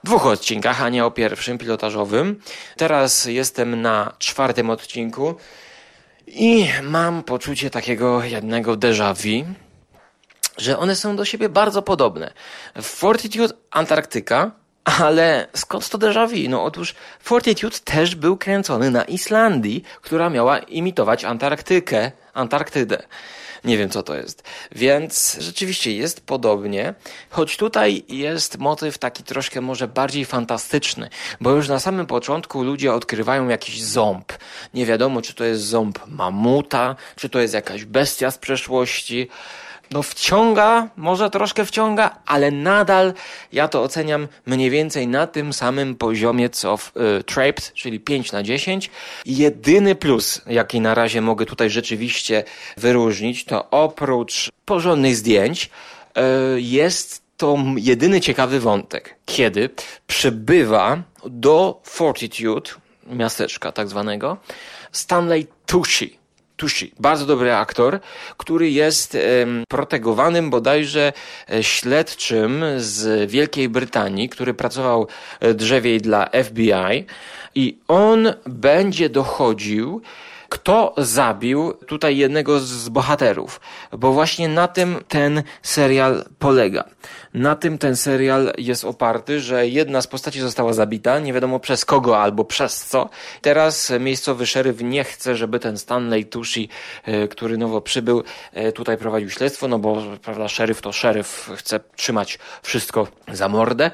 dwóch 0.03 0.25
odcinkach, 0.25 0.81
a 0.81 0.89
nie 0.89 1.05
o 1.05 1.11
pierwszym 1.11 1.57
pilotażowym. 1.57 2.41
Teraz 2.77 3.25
jestem 3.25 3.81
na 3.81 4.13
czwartym 4.19 4.69
odcinku 4.69 5.35
i 6.27 6.67
mam 6.83 7.23
poczucie 7.23 7.69
takiego 7.69 8.23
jednego 8.23 8.73
déjà 8.77 9.13
vu, 9.13 9.53
że 10.57 10.79
one 10.79 10.95
są 10.95 11.15
do 11.15 11.25
siebie 11.25 11.49
bardzo 11.49 11.81
podobne. 11.81 12.33
Fortitude 12.81 13.53
Antarktyka 13.71 14.51
ale 14.87 15.47
skąd 15.53 15.89
to 15.89 15.97
déjà 15.97 16.27
vu? 16.27 16.49
No 16.49 16.63
otóż 16.63 16.95
Fortitude 17.19 17.77
też 17.83 18.15
był 18.15 18.37
kręcony 18.37 18.91
na 18.91 19.03
Islandii, 19.03 19.83
która 20.01 20.29
miała 20.29 20.59
imitować 20.59 21.25
Antarktykę, 21.25 22.11
Antarktydę. 22.33 23.03
Nie 23.63 23.77
wiem 23.77 23.89
co 23.89 24.03
to 24.03 24.15
jest. 24.15 24.43
Więc 24.71 25.37
rzeczywiście 25.39 25.95
jest 25.95 26.25
podobnie, 26.25 26.93
choć 27.29 27.57
tutaj 27.57 28.03
jest 28.09 28.57
motyw 28.57 28.97
taki 28.97 29.23
troszkę 29.23 29.61
może 29.61 29.87
bardziej 29.87 30.25
fantastyczny, 30.25 31.09
bo 31.41 31.51
już 31.51 31.67
na 31.67 31.79
samym 31.79 32.05
początku 32.05 32.63
ludzie 32.63 32.93
odkrywają 32.93 33.47
jakiś 33.47 33.83
ząb. 33.83 34.33
Nie 34.73 34.85
wiadomo, 34.85 35.21
czy 35.21 35.33
to 35.33 35.43
jest 35.43 35.63
ząb 35.63 35.99
mamuta, 36.07 36.95
czy 37.15 37.29
to 37.29 37.39
jest 37.39 37.53
jakaś 37.53 37.85
bestia 37.85 38.31
z 38.31 38.37
przeszłości 38.37 39.29
no 39.91 40.03
wciąga, 40.03 40.89
może 40.97 41.29
troszkę 41.29 41.65
wciąga, 41.65 42.19
ale 42.25 42.51
nadal 42.51 43.13
ja 43.51 43.67
to 43.67 43.83
oceniam 43.83 44.27
mniej 44.45 44.69
więcej 44.69 45.07
na 45.07 45.27
tym 45.27 45.53
samym 45.53 45.95
poziomie 45.95 46.49
co 46.49 46.77
w 46.77 46.91
y, 47.19 47.23
Trapped, 47.23 47.73
czyli 47.73 47.99
5 47.99 48.31
na 48.31 48.43
10. 48.43 48.89
Jedyny 49.25 49.95
plus, 49.95 50.41
jaki 50.47 50.81
na 50.81 50.95
razie 50.95 51.21
mogę 51.21 51.45
tutaj 51.45 51.69
rzeczywiście 51.69 52.43
wyróżnić, 52.77 53.45
to 53.45 53.69
oprócz 53.69 54.51
porządnych 54.65 55.15
zdjęć 55.15 55.69
y, 56.17 56.21
jest 56.61 57.27
to 57.37 57.57
jedyny 57.75 58.21
ciekawy 58.21 58.59
wątek, 58.59 59.15
kiedy 59.25 59.69
przybywa 60.07 61.01
do 61.25 61.81
Fortitude, 61.83 62.71
miasteczka 63.07 63.71
tak 63.71 63.87
zwanego, 63.87 64.37
Stanley 64.91 65.47
Tucci 65.65 66.16
Tushi, 66.57 66.91
bardzo 66.99 67.25
dobry 67.25 67.55
aktor, 67.55 67.99
który 68.37 68.69
jest 68.69 69.17
protegowanym 69.67 70.49
bodajże 70.49 71.13
e, 71.49 71.63
śledczym 71.63 72.63
z 72.77 73.31
Wielkiej 73.31 73.69
Brytanii, 73.69 74.29
który 74.29 74.53
pracował 74.53 75.07
e, 75.39 75.53
drzewiej 75.53 76.01
dla 76.01 76.29
FBI 76.43 77.05
i 77.55 77.77
on 77.87 78.33
będzie 78.45 79.09
dochodził 79.09 80.01
kto 80.49 80.93
zabił 80.97 81.73
tutaj 81.73 82.17
jednego 82.17 82.59
z 82.59 82.89
bohaterów, 82.89 83.61
bo 83.91 84.13
właśnie 84.13 84.49
na 84.49 84.67
tym 84.67 84.97
ten 85.07 85.43
serial 85.61 86.25
polega. 86.39 86.83
Na 87.37 87.55
tym 87.55 87.77
ten 87.77 87.95
serial 87.95 88.53
jest 88.57 88.85
oparty, 88.85 89.39
że 89.39 89.67
jedna 89.67 90.01
z 90.01 90.07
postaci 90.07 90.39
została 90.39 90.73
zabita, 90.73 91.19
nie 91.19 91.33
wiadomo 91.33 91.59
przez 91.59 91.85
kogo 91.85 92.19
albo 92.19 92.45
przez 92.45 92.85
co. 92.85 93.09
Teraz 93.41 93.91
miejscowy 93.99 94.45
szeryf 94.45 94.81
nie 94.81 95.03
chce, 95.03 95.35
żeby 95.35 95.59
ten 95.59 95.77
Stanley 95.77 96.25
Tushi, 96.25 96.69
e, 97.03 97.27
który 97.27 97.57
nowo 97.57 97.81
przybył, 97.81 98.23
e, 98.53 98.71
tutaj 98.71 98.97
prowadził 98.97 99.29
śledztwo, 99.29 99.67
no 99.67 99.79
bo 99.79 100.03
prawda, 100.21 100.47
szeryf 100.47 100.81
to 100.81 100.91
szeryf, 100.91 101.49
chce 101.55 101.79
trzymać 101.95 102.39
wszystko 102.63 103.07
za 103.33 103.49
mordę. 103.49 103.91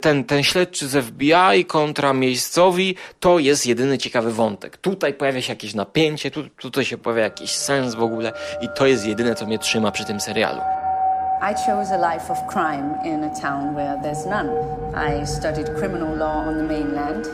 Ten, 0.00 0.24
ten 0.24 0.42
śledczy 0.42 0.88
z 0.88 1.04
FBI 1.04 1.64
kontra 1.66 2.12
miejscowi 2.12 2.96
to 3.20 3.38
jest 3.38 3.66
jedyny 3.66 3.98
ciekawy 3.98 4.32
wątek. 4.32 4.76
Tutaj 4.76 5.14
pojawia 5.14 5.42
się 5.42 5.52
jakieś 5.52 5.74
napięcie, 5.74 6.30
tu, 6.30 6.48
tutaj 6.48 6.84
się 6.84 6.98
pojawia 6.98 7.22
jakiś 7.22 7.50
sens 7.50 7.94
w 7.94 8.02
ogóle 8.02 8.32
i 8.60 8.68
to 8.76 8.86
jest 8.86 9.06
jedyne, 9.06 9.34
co 9.34 9.46
mnie 9.46 9.58
trzyma 9.58 9.90
przy 9.90 10.04
tym 10.04 10.20
serialu. 10.20 10.85
I 11.38 11.52
chose 11.52 11.90
a 11.90 11.98
life 11.98 12.30
of 12.30 12.46
crime 12.46 12.94
in 13.04 13.22
a 13.24 13.34
town 13.34 13.74
where 13.74 13.98
there's 14.02 14.24
none. 14.24 14.48
I 14.94 15.24
studied 15.24 15.66
criminal 15.76 16.14
law 16.16 16.38
on 16.38 16.56
the 16.56 16.64
mainland, 16.64 17.26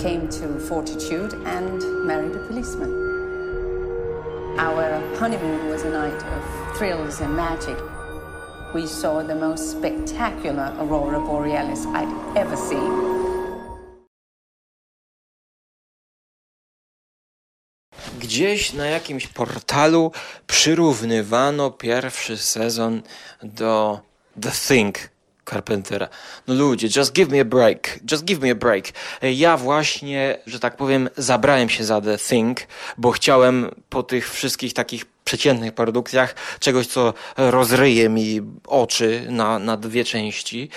came 0.00 0.28
to 0.28 0.58
Fortitude 0.58 1.34
and 1.46 1.80
married 2.04 2.34
a 2.34 2.40
policeman. 2.46 2.90
Our 4.58 4.98
honeymoon 5.18 5.68
was 5.68 5.84
a 5.84 5.90
night 5.90 6.20
of 6.20 6.76
thrills 6.76 7.20
and 7.20 7.36
magic. 7.36 7.78
We 8.74 8.86
saw 8.88 9.22
the 9.22 9.36
most 9.36 9.70
spectacular 9.70 10.74
aurora 10.80 11.20
borealis 11.20 11.86
I'd 11.86 12.36
ever 12.36 12.56
seen. 12.56 13.27
Gdzieś 18.20 18.72
na 18.72 18.86
jakimś 18.86 19.26
portalu 19.26 20.12
przyrównywano 20.46 21.70
pierwszy 21.70 22.36
sezon 22.36 23.02
do 23.42 24.00
The 24.42 24.50
Thing 24.68 24.98
Carpentera. 25.50 26.08
No 26.46 26.54
ludzie, 26.54 26.88
just 26.96 27.12
give 27.12 27.30
me 27.30 27.40
a 27.40 27.44
break, 27.44 28.00
just 28.10 28.24
give 28.24 28.40
me 28.40 28.50
a 28.50 28.54
break. 28.54 28.84
Ja 29.22 29.56
właśnie, 29.56 30.38
że 30.46 30.60
tak 30.60 30.76
powiem, 30.76 31.08
zabrałem 31.16 31.68
się 31.68 31.84
za 31.84 32.00
The 32.00 32.18
Thing, 32.18 32.58
bo 32.98 33.10
chciałem 33.10 33.70
po 33.88 34.02
tych 34.02 34.32
wszystkich 34.32 34.74
takich 34.74 35.04
przeciętnych 35.24 35.74
produkcjach 35.74 36.34
czegoś, 36.60 36.86
co 36.86 37.14
rozryje 37.36 38.08
mi 38.08 38.40
oczy 38.66 39.26
na, 39.28 39.58
na 39.58 39.76
dwie 39.76 40.04
części. 40.04 40.68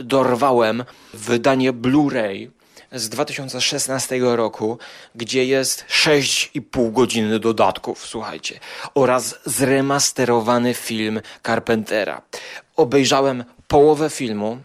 Dorwałem 0.00 0.84
wydanie 1.14 1.72
Blu-ray 1.72 2.50
z 2.94 3.08
2016 3.08 4.18
roku, 4.20 4.78
gdzie 5.14 5.44
jest 5.44 5.84
6,5 5.88 6.92
godziny 6.92 7.38
dodatków, 7.38 8.06
słuchajcie, 8.06 8.60
oraz 8.94 9.34
zremasterowany 9.44 10.74
film 10.74 11.20
Carpentera. 11.46 12.22
Obejrzałem 12.76 13.44
połowę 13.68 14.10
filmu, 14.10 14.58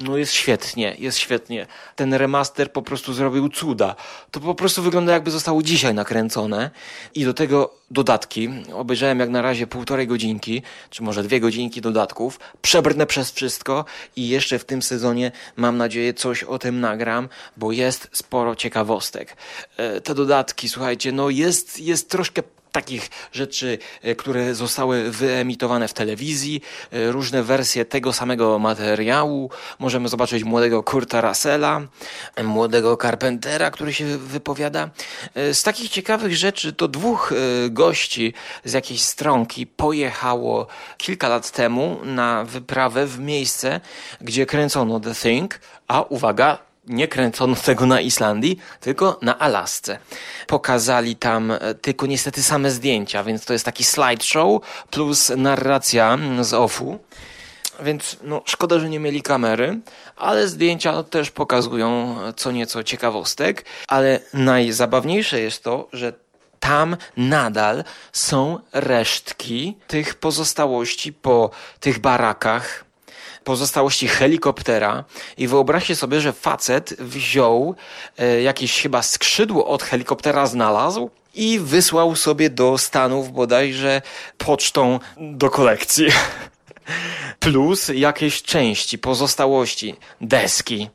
no 0.00 0.16
jest 0.16 0.32
świetnie, 0.32 0.96
jest 0.98 1.18
świetnie. 1.18 1.66
Ten 1.96 2.14
remaster 2.14 2.72
po 2.72 2.82
prostu 2.82 3.12
zrobił 3.12 3.48
cuda. 3.48 3.96
To 4.30 4.40
po 4.40 4.54
prostu 4.54 4.82
wygląda 4.82 5.12
jakby 5.12 5.30
zostało 5.30 5.62
dzisiaj 5.62 5.94
nakręcone. 5.94 6.70
I 7.14 7.24
do 7.24 7.34
tego 7.34 7.74
dodatki. 7.90 8.48
Obejrzałem 8.72 9.20
jak 9.20 9.30
na 9.30 9.42
razie 9.42 9.66
półtorej 9.66 10.06
godzinki, 10.06 10.62
czy 10.90 11.02
może 11.02 11.22
dwie 11.22 11.40
godzinki 11.40 11.80
dodatków. 11.80 12.40
Przebrnę 12.62 13.06
przez 13.06 13.32
wszystko 13.32 13.84
i 14.16 14.28
jeszcze 14.28 14.58
w 14.58 14.64
tym 14.64 14.82
sezonie 14.82 15.32
mam 15.56 15.76
nadzieję 15.76 16.14
coś 16.14 16.42
o 16.42 16.58
tym 16.58 16.80
nagram, 16.80 17.28
bo 17.56 17.72
jest 17.72 18.08
sporo 18.12 18.56
ciekawostek. 18.56 19.36
E, 19.76 20.00
te 20.00 20.14
dodatki, 20.14 20.68
słuchajcie, 20.68 21.12
no 21.12 21.30
jest, 21.30 21.80
jest 21.80 22.10
troszkę 22.10 22.42
takich 22.74 23.10
rzeczy, 23.32 23.78
e, 24.02 24.14
które 24.14 24.54
zostały 24.54 25.10
wyemitowane 25.10 25.88
w 25.88 25.92
telewizji, 25.92 26.62
e, 26.92 27.12
różne 27.12 27.42
wersje 27.42 27.84
tego 27.84 28.12
samego 28.12 28.58
materiału. 28.58 29.50
Możemy 29.78 30.08
zobaczyć 30.08 30.44
młodego 30.44 30.82
Kurta 30.82 31.20
Russella, 31.20 31.80
młodego 32.44 32.96
Carpentera, 32.96 33.70
który 33.70 33.92
się 33.94 34.18
wypowiada. 34.18 34.90
E, 35.34 35.54
z 35.54 35.62
takich 35.62 35.90
ciekawych 35.90 36.36
rzeczy 36.36 36.72
to 36.72 36.88
dwóch 36.88 37.32
gości 37.70 38.34
z 38.64 38.72
jakiejś 38.72 39.02
stronki 39.02 39.66
pojechało 39.66 40.66
kilka 40.96 41.28
lat 41.28 41.50
temu 41.50 42.00
na 42.04 42.44
wyprawę 42.44 43.06
w 43.06 43.18
miejsce, 43.18 43.80
gdzie 44.20 44.46
kręcono 44.46 45.00
The 45.00 45.14
Thing, 45.14 45.60
a 45.88 46.02
uwaga, 46.02 46.58
nie 46.86 47.08
kręcono 47.08 47.56
tego 47.56 47.86
na 47.86 48.00
Islandii, 48.00 48.58
tylko 48.80 49.18
na 49.22 49.38
Alasce. 49.38 49.98
Pokazali 50.46 51.16
tam 51.16 51.50
e, 51.50 51.74
tylko 51.74 52.06
niestety 52.06 52.42
same 52.42 52.70
zdjęcia, 52.70 53.24
więc 53.24 53.44
to 53.44 53.52
jest 53.52 53.64
taki 53.64 53.84
slideshow 53.84 54.62
plus 54.90 55.32
narracja 55.36 56.18
z 56.40 56.54
OFU. 56.54 56.98
Więc 57.80 58.16
no, 58.22 58.42
szkoda, 58.44 58.78
że 58.78 58.88
nie 58.88 59.00
mieli 59.00 59.22
kamery, 59.22 59.80
ale 60.16 60.48
zdjęcia 60.48 61.02
też 61.02 61.30
pokazują 61.30 62.16
co 62.36 62.52
nieco 62.52 62.84
ciekawostek. 62.84 63.64
Ale 63.88 64.20
najzabawniejsze 64.34 65.40
jest 65.40 65.64
to, 65.64 65.88
że 65.92 66.12
tam 66.60 66.96
nadal 67.16 67.84
są 68.12 68.58
resztki 68.72 69.76
tych 69.86 70.14
pozostałości 70.14 71.12
po 71.12 71.50
tych 71.80 71.98
barakach, 71.98 72.84
pozostałości 73.44 74.08
helikoptera 74.08 75.04
i 75.38 75.48
wyobraźcie 75.48 75.96
sobie, 75.96 76.20
że 76.20 76.32
facet 76.32 76.94
wziął 76.98 77.74
e, 78.18 78.42
jakieś 78.42 78.82
chyba 78.82 79.02
skrzydło 79.02 79.66
od 79.66 79.82
helikoptera 79.82 80.46
znalazł 80.46 81.10
i 81.34 81.58
wysłał 81.58 82.16
sobie 82.16 82.50
do 82.50 82.78
Stanów 82.78 83.32
bodajże 83.32 84.02
pocztą 84.38 85.00
do 85.16 85.50
kolekcji. 85.50 86.06
Plus 87.40 87.90
jakieś 87.94 88.42
części, 88.42 88.98
pozostałości, 88.98 89.94
deski, 90.20 90.90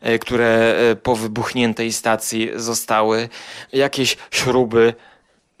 e, 0.00 0.18
które 0.18 0.74
e, 0.90 0.96
po 0.96 1.16
wybuchniętej 1.16 1.92
stacji 1.92 2.50
zostały, 2.56 3.28
jakieś 3.72 4.16
śruby, 4.30 4.94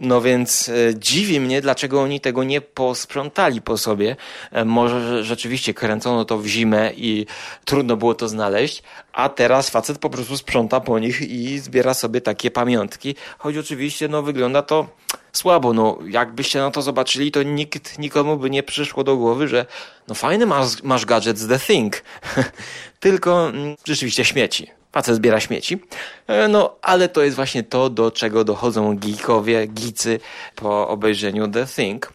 no 0.00 0.20
więc 0.20 0.68
e, 0.68 0.72
dziwi 0.94 1.40
mnie, 1.40 1.60
dlaczego 1.60 2.02
oni 2.02 2.20
tego 2.20 2.44
nie 2.44 2.60
posprzątali 2.60 3.62
po 3.62 3.78
sobie. 3.78 4.16
E, 4.52 4.64
może 4.64 5.24
rzeczywiście 5.24 5.74
kręcono 5.74 6.24
to 6.24 6.38
w 6.38 6.46
zimę 6.46 6.92
i 6.96 7.26
trudno 7.64 7.96
było 7.96 8.14
to 8.14 8.28
znaleźć, 8.28 8.82
a 9.12 9.28
teraz 9.28 9.70
facet 9.70 9.98
po 9.98 10.10
prostu 10.10 10.36
sprząta 10.36 10.80
po 10.80 10.98
nich 10.98 11.20
i 11.20 11.58
zbiera 11.58 11.94
sobie 11.94 12.20
takie 12.20 12.50
pamiątki. 12.50 13.14
Choć 13.38 13.56
oczywiście 13.56 14.08
no, 14.08 14.22
wygląda 14.22 14.62
to 14.62 14.86
słabo. 15.32 15.72
No, 15.72 15.98
jakbyście 16.08 16.58
na 16.58 16.70
to 16.70 16.82
zobaczyli, 16.82 17.30
to 17.30 17.42
nikt 17.42 17.98
nikomu 17.98 18.36
by 18.36 18.50
nie 18.50 18.62
przyszło 18.62 19.04
do 19.04 19.16
głowy, 19.16 19.48
że 19.48 19.66
no 20.08 20.14
fajny 20.14 20.46
masz, 20.46 20.82
masz 20.82 21.04
gadżet 21.06 21.38
z 21.38 21.48
The 21.48 21.58
Thing. 21.58 22.02
Tylko 23.00 23.48
mm, 23.48 23.76
rzeczywiście 23.84 24.24
śmieci. 24.24 24.77
Facet 24.98 25.16
zbiera 25.16 25.40
śmieci. 25.40 25.78
E, 26.26 26.48
no, 26.48 26.76
ale 26.82 27.08
to 27.08 27.22
jest 27.22 27.36
właśnie 27.36 27.62
to, 27.62 27.90
do 27.90 28.10
czego 28.10 28.44
dochodzą 28.44 28.96
geekowie, 28.98 29.68
geecy 29.68 30.20
po 30.54 30.88
obejrzeniu 30.88 31.48
The 31.48 31.66
Thing. 31.66 32.12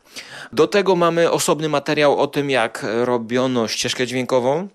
Do 0.53 0.67
tego 0.67 0.95
mamy 0.95 1.31
osobny 1.31 1.69
materiał 1.69 2.19
o 2.19 2.27
tym, 2.27 2.49
jak 2.49 2.85
robiono 3.03 3.67
ścieżkę 3.67 4.07
dźwiękową, 4.07 4.67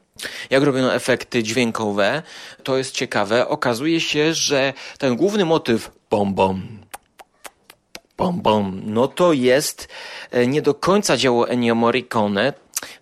jak 0.50 0.62
robiono 0.62 0.94
efekty 0.94 1.42
dźwiękowe. 1.42 2.22
To 2.62 2.76
jest 2.76 2.92
ciekawe. 2.92 3.48
Okazuje 3.48 4.00
się, 4.00 4.34
że 4.34 4.72
ten 4.98 5.16
główny 5.16 5.44
motyw 5.44 5.90
bom 6.10 6.34
bom 6.34 6.62
bom 8.18 8.42
bom, 8.42 8.80
no 8.84 9.08
to 9.08 9.32
jest 9.32 9.88
e, 10.30 10.46
nie 10.46 10.62
do 10.62 10.74
końca 10.74 11.16
dzieło 11.16 11.48
Ennio 11.48 11.74
Morricone. 11.74 12.52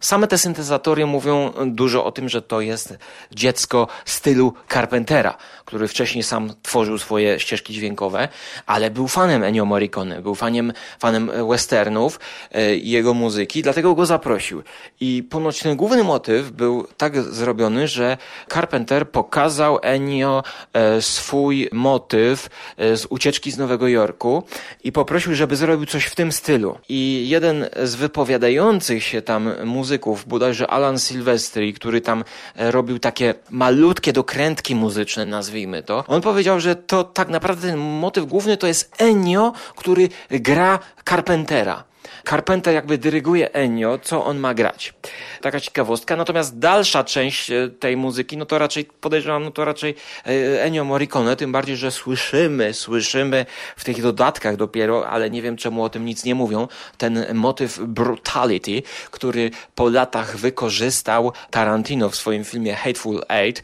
Same 0.00 0.26
te 0.26 0.38
syntezatory 0.38 1.06
mówią 1.06 1.52
dużo 1.66 2.04
o 2.04 2.12
tym, 2.12 2.28
że 2.28 2.42
to 2.42 2.60
jest 2.60 2.98
dziecko 3.32 3.88
stylu 4.04 4.54
Carpentera, 4.68 5.36
który 5.66 5.88
wcześniej 5.88 6.22
sam 6.22 6.52
tworzył 6.62 6.98
swoje 6.98 7.40
ścieżki 7.40 7.74
dźwiękowe, 7.74 8.28
ale 8.66 8.90
był 8.90 9.08
fanem 9.08 9.42
Ennio 9.42 9.64
Morricone, 9.64 10.22
był 10.22 10.34
fanem, 10.34 10.72
fanem 10.98 11.30
westernów 11.48 12.20
e, 12.52 12.76
i 12.76 12.90
jego 12.90 13.14
muzyki, 13.14 13.62
dlatego 13.62 13.94
go 13.94 14.06
zaprosił. 14.06 14.62
I 15.00 15.22
ponoć 15.30 15.60
ten 15.60 15.76
główny 15.76 16.04
motyw 16.04 16.50
był 16.50 16.86
tak 16.96 17.22
zrobiony, 17.22 17.88
że 17.88 18.16
Carpenter 18.48 19.10
pokazał 19.10 19.78
Ennio 19.82 20.42
e, 20.72 21.02
swój 21.02 21.68
motyw 21.72 22.48
e, 22.76 22.96
z 22.96 23.06
ucieczki 23.10 23.52
z 23.52 23.58
Nowego 23.58 23.88
Jorku 23.88 24.42
i 24.84 24.92
poprosił, 24.92 25.34
żeby 25.34 25.56
zrobił 25.56 25.86
coś 25.86 26.04
w 26.04 26.14
tym 26.14 26.32
stylu. 26.32 26.78
I 26.88 27.24
jeden 27.28 27.66
z 27.82 27.94
wypowiadających 27.94 29.04
się 29.04 29.22
tam 29.22 29.50
muzyków, 29.64 30.28
bodajże 30.28 30.66
Alan 30.66 30.98
Silvestri, 30.98 31.74
który 31.74 32.00
tam 32.00 32.24
robił 32.56 32.98
takie 32.98 33.34
malutkie 33.50 34.12
dokrętki 34.12 34.74
muzyczne, 34.74 35.26
nazwijmy 35.26 35.55
to. 35.86 36.04
On 36.08 36.20
powiedział, 36.20 36.60
że 36.60 36.76
to 36.76 37.04
tak 37.04 37.28
naprawdę 37.28 37.68
ten 37.68 37.78
motyw 37.78 38.26
główny 38.26 38.56
to 38.56 38.66
jest 38.66 39.02
Ennio, 39.02 39.52
który 39.76 40.08
gra 40.30 40.78
Carpentera. 41.08 41.84
Carpenter 42.28 42.74
jakby 42.74 42.98
dyryguje 42.98 43.52
Ennio, 43.52 43.98
co 44.02 44.24
on 44.24 44.38
ma 44.38 44.54
grać. 44.54 44.94
Taka 45.40 45.60
ciekawostka. 45.60 46.16
Natomiast 46.16 46.58
dalsza 46.58 47.04
część 47.04 47.50
e, 47.50 47.68
tej 47.68 47.96
muzyki, 47.96 48.36
no 48.36 48.46
to 48.46 48.58
raczej 48.58 48.84
podejrzewam, 48.84 49.44
no 49.44 49.50
to 49.50 49.64
raczej 49.64 49.94
e, 50.26 50.62
Ennio 50.62 50.84
Morricone, 50.84 51.36
tym 51.36 51.52
bardziej, 51.52 51.76
że 51.76 51.90
słyszymy, 51.90 52.74
słyszymy 52.74 53.46
w 53.76 53.84
tych 53.84 54.02
dodatkach 54.02 54.56
dopiero, 54.56 55.08
ale 55.08 55.30
nie 55.30 55.42
wiem 55.42 55.56
czemu 55.56 55.84
o 55.84 55.88
tym 55.88 56.04
nic 56.04 56.24
nie 56.24 56.34
mówią, 56.34 56.68
ten 56.98 57.26
motyw 57.34 57.78
brutality, 57.78 58.82
który 59.10 59.50
po 59.74 59.88
latach 59.88 60.36
wykorzystał 60.36 61.32
Tarantino 61.50 62.10
w 62.10 62.16
swoim 62.16 62.44
filmie 62.44 62.74
Hateful 62.74 63.22
Eight 63.28 63.62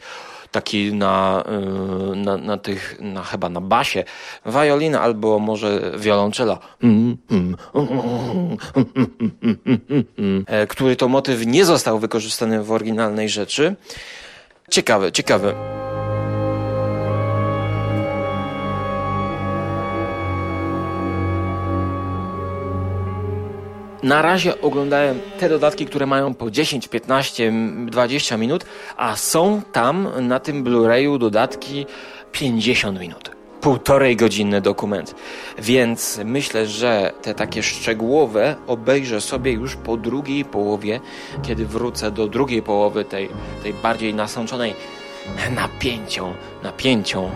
taki 0.53 0.93
na, 0.93 1.43
y, 2.13 2.15
na, 2.15 2.37
na 2.37 2.57
tych, 2.57 2.97
na, 3.01 3.23
chyba 3.23 3.49
na 3.49 3.61
basie, 3.61 4.03
wiolina 4.45 5.01
albo 5.01 5.39
może 5.39 5.91
wiolonczela, 5.97 6.59
który 10.69 10.95
to 10.95 11.07
motyw 11.07 11.45
nie 11.45 11.65
został 11.65 11.99
wykorzystany 11.99 12.63
w 12.63 12.71
oryginalnej 12.71 13.29
rzeczy. 13.29 13.75
Ciekawe, 14.69 15.11
ciekawe. 15.11 15.82
Na 24.03 24.21
razie 24.21 24.61
oglądałem 24.61 25.19
te 25.39 25.49
dodatki, 25.49 25.85
które 25.85 26.05
mają 26.05 26.33
po 26.33 26.51
10, 26.51 26.87
15, 26.87 27.53
20 27.85 28.37
minut, 28.37 28.65
a 28.97 29.15
są 29.15 29.61
tam 29.71 30.09
na 30.27 30.39
tym 30.39 30.63
Blu-rayu 30.63 31.17
dodatki 31.17 31.85
50 32.31 32.99
minut. 32.99 33.31
półtorej 33.61 34.15
godzinny 34.15 34.61
dokument. 34.61 35.15
Więc 35.59 36.19
myślę, 36.25 36.67
że 36.67 37.11
te 37.21 37.33
takie 37.33 37.63
szczegółowe 37.63 38.55
obejrzę 38.67 39.21
sobie 39.21 39.51
już 39.51 39.75
po 39.75 39.97
drugiej 39.97 40.45
połowie, 40.45 40.99
kiedy 41.43 41.65
wrócę 41.65 42.11
do 42.11 42.27
drugiej 42.27 42.61
połowy 42.61 43.05
tej, 43.05 43.29
tej 43.63 43.73
bardziej 43.73 44.13
nasączonej 44.13 44.73
napięcią, 45.55 46.33
napięcią 46.63 47.29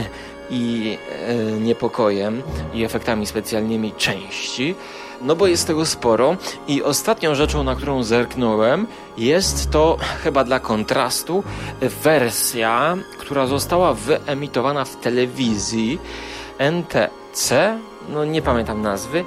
i 0.50 0.96
e, 1.28 1.34
niepokojem 1.60 2.42
i 2.74 2.84
efektami 2.84 3.26
specjalnymi 3.26 3.92
części. 3.92 4.74
No 5.20 5.36
bo 5.36 5.46
jest 5.46 5.66
tego 5.66 5.86
sporo. 5.86 6.36
I 6.68 6.82
ostatnią 6.82 7.34
rzeczą, 7.34 7.64
na 7.64 7.74
którą 7.74 8.02
zerknąłem, 8.02 8.86
jest 9.18 9.70
to 9.70 9.96
chyba 10.22 10.44
dla 10.44 10.60
kontrastu 10.60 11.44
wersja, 11.80 12.96
która 13.18 13.46
została 13.46 13.94
wyemitowana 13.94 14.84
w 14.84 14.96
telewizji 14.96 15.98
NTC, 16.58 17.78
no 18.08 18.24
nie 18.24 18.42
pamiętam 18.42 18.82
nazwy, 18.82 19.24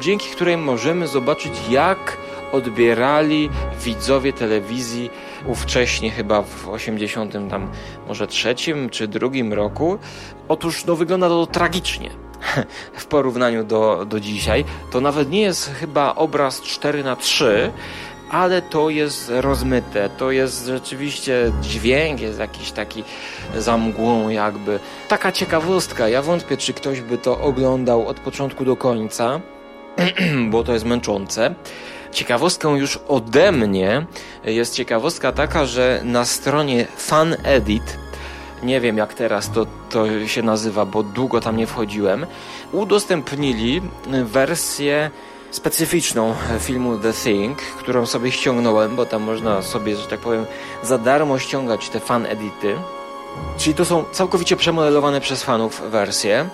dzięki 0.00 0.28
której 0.28 0.56
możemy 0.56 1.08
zobaczyć 1.08 1.52
jak 1.70 2.16
odbierali 2.52 3.50
widzowie 3.84 4.32
telewizji 4.32 5.10
ówcześnie 5.46 6.10
chyba 6.10 6.42
w 6.42 6.68
80 6.68 7.32
tam 7.50 7.70
może 8.08 8.26
trzecim 8.26 8.90
czy 8.90 9.08
drugim 9.08 9.52
roku. 9.52 9.98
Otóż 10.48 10.84
no 10.84 10.96
wygląda 10.96 11.28
to 11.28 11.46
tragicznie 11.46 12.10
w 12.92 13.06
porównaniu 13.06 13.64
do, 13.64 14.04
do 14.06 14.20
dzisiaj. 14.20 14.64
To 14.90 15.00
nawet 15.00 15.30
nie 15.30 15.40
jest 15.40 15.70
chyba 15.74 16.14
obraz 16.14 16.62
4 16.62 17.04
na 17.04 17.16
3 17.16 17.72
ale 18.32 18.62
to 18.62 18.90
jest 18.90 19.32
rozmyte, 19.34 20.10
to 20.10 20.30
jest 20.30 20.66
rzeczywiście 20.66 21.52
dźwięk, 21.62 22.20
jest 22.20 22.38
jakiś 22.38 22.72
taki 22.72 23.04
za 23.56 23.78
mgłą 23.78 24.28
jakby. 24.28 24.78
Taka 25.08 25.32
ciekawostka, 25.32 26.08
ja 26.08 26.22
wątpię, 26.22 26.56
czy 26.56 26.72
ktoś 26.72 27.00
by 27.00 27.18
to 27.18 27.40
oglądał 27.40 28.08
od 28.08 28.20
początku 28.20 28.64
do 28.64 28.76
końca, 28.76 29.40
bo 30.50 30.64
to 30.64 30.72
jest 30.72 30.84
męczące. 30.84 31.54
Ciekawostką 32.12 32.76
już 32.76 32.98
ode 33.08 33.52
mnie 33.52 34.06
jest 34.44 34.74
ciekawostka 34.74 35.32
taka, 35.32 35.64
że 35.66 36.00
na 36.04 36.24
stronie 36.24 36.86
Fan 36.96 37.36
Edit, 37.44 37.98
nie 38.62 38.80
wiem 38.80 38.96
jak 38.96 39.14
teraz 39.14 39.50
to, 39.50 39.66
to 39.90 40.28
się 40.28 40.42
nazywa, 40.42 40.86
bo 40.86 41.02
długo 41.02 41.40
tam 41.40 41.56
nie 41.56 41.66
wchodziłem, 41.66 42.26
udostępnili 42.72 43.82
wersję 44.24 45.10
specyficzną 45.50 46.34
filmu 46.60 46.98
The 46.98 47.12
Thing, 47.12 47.58
którą 47.58 48.06
sobie 48.06 48.32
ściągnąłem, 48.32 48.96
bo 48.96 49.06
tam 49.06 49.22
można 49.22 49.62
sobie, 49.62 49.96
że 49.96 50.06
tak 50.06 50.20
powiem, 50.20 50.46
za 50.82 50.98
darmo 50.98 51.38
ściągać 51.38 51.88
te 51.88 52.00
fan 52.00 52.26
edity. 52.26 52.76
Czyli 53.58 53.74
to 53.74 53.84
są 53.84 54.04
całkowicie 54.12 54.56
przemodelowane 54.56 55.20
przez 55.20 55.42
fanów 55.42 55.82
wersje. 55.90 56.48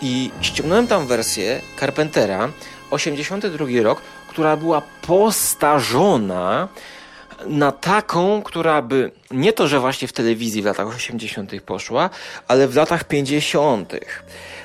I 0.00 0.30
ściągnąłem 0.40 0.86
tam 0.86 1.06
wersję 1.06 1.60
Carpentera, 1.80 2.48
82 2.90 3.66
rok, 3.82 4.00
która 4.28 4.56
była 4.56 4.82
postarzona 5.06 6.68
na 7.46 7.72
taką, 7.72 8.42
która 8.42 8.82
by 8.82 9.10
nie 9.30 9.52
to, 9.52 9.68
że 9.68 9.80
właśnie 9.80 10.08
w 10.08 10.12
telewizji 10.12 10.62
w 10.62 10.64
latach 10.64 10.86
80. 10.96 11.62
poszła, 11.66 12.10
ale 12.48 12.68
w 12.68 12.76
latach 12.76 13.04
50. 13.04 13.92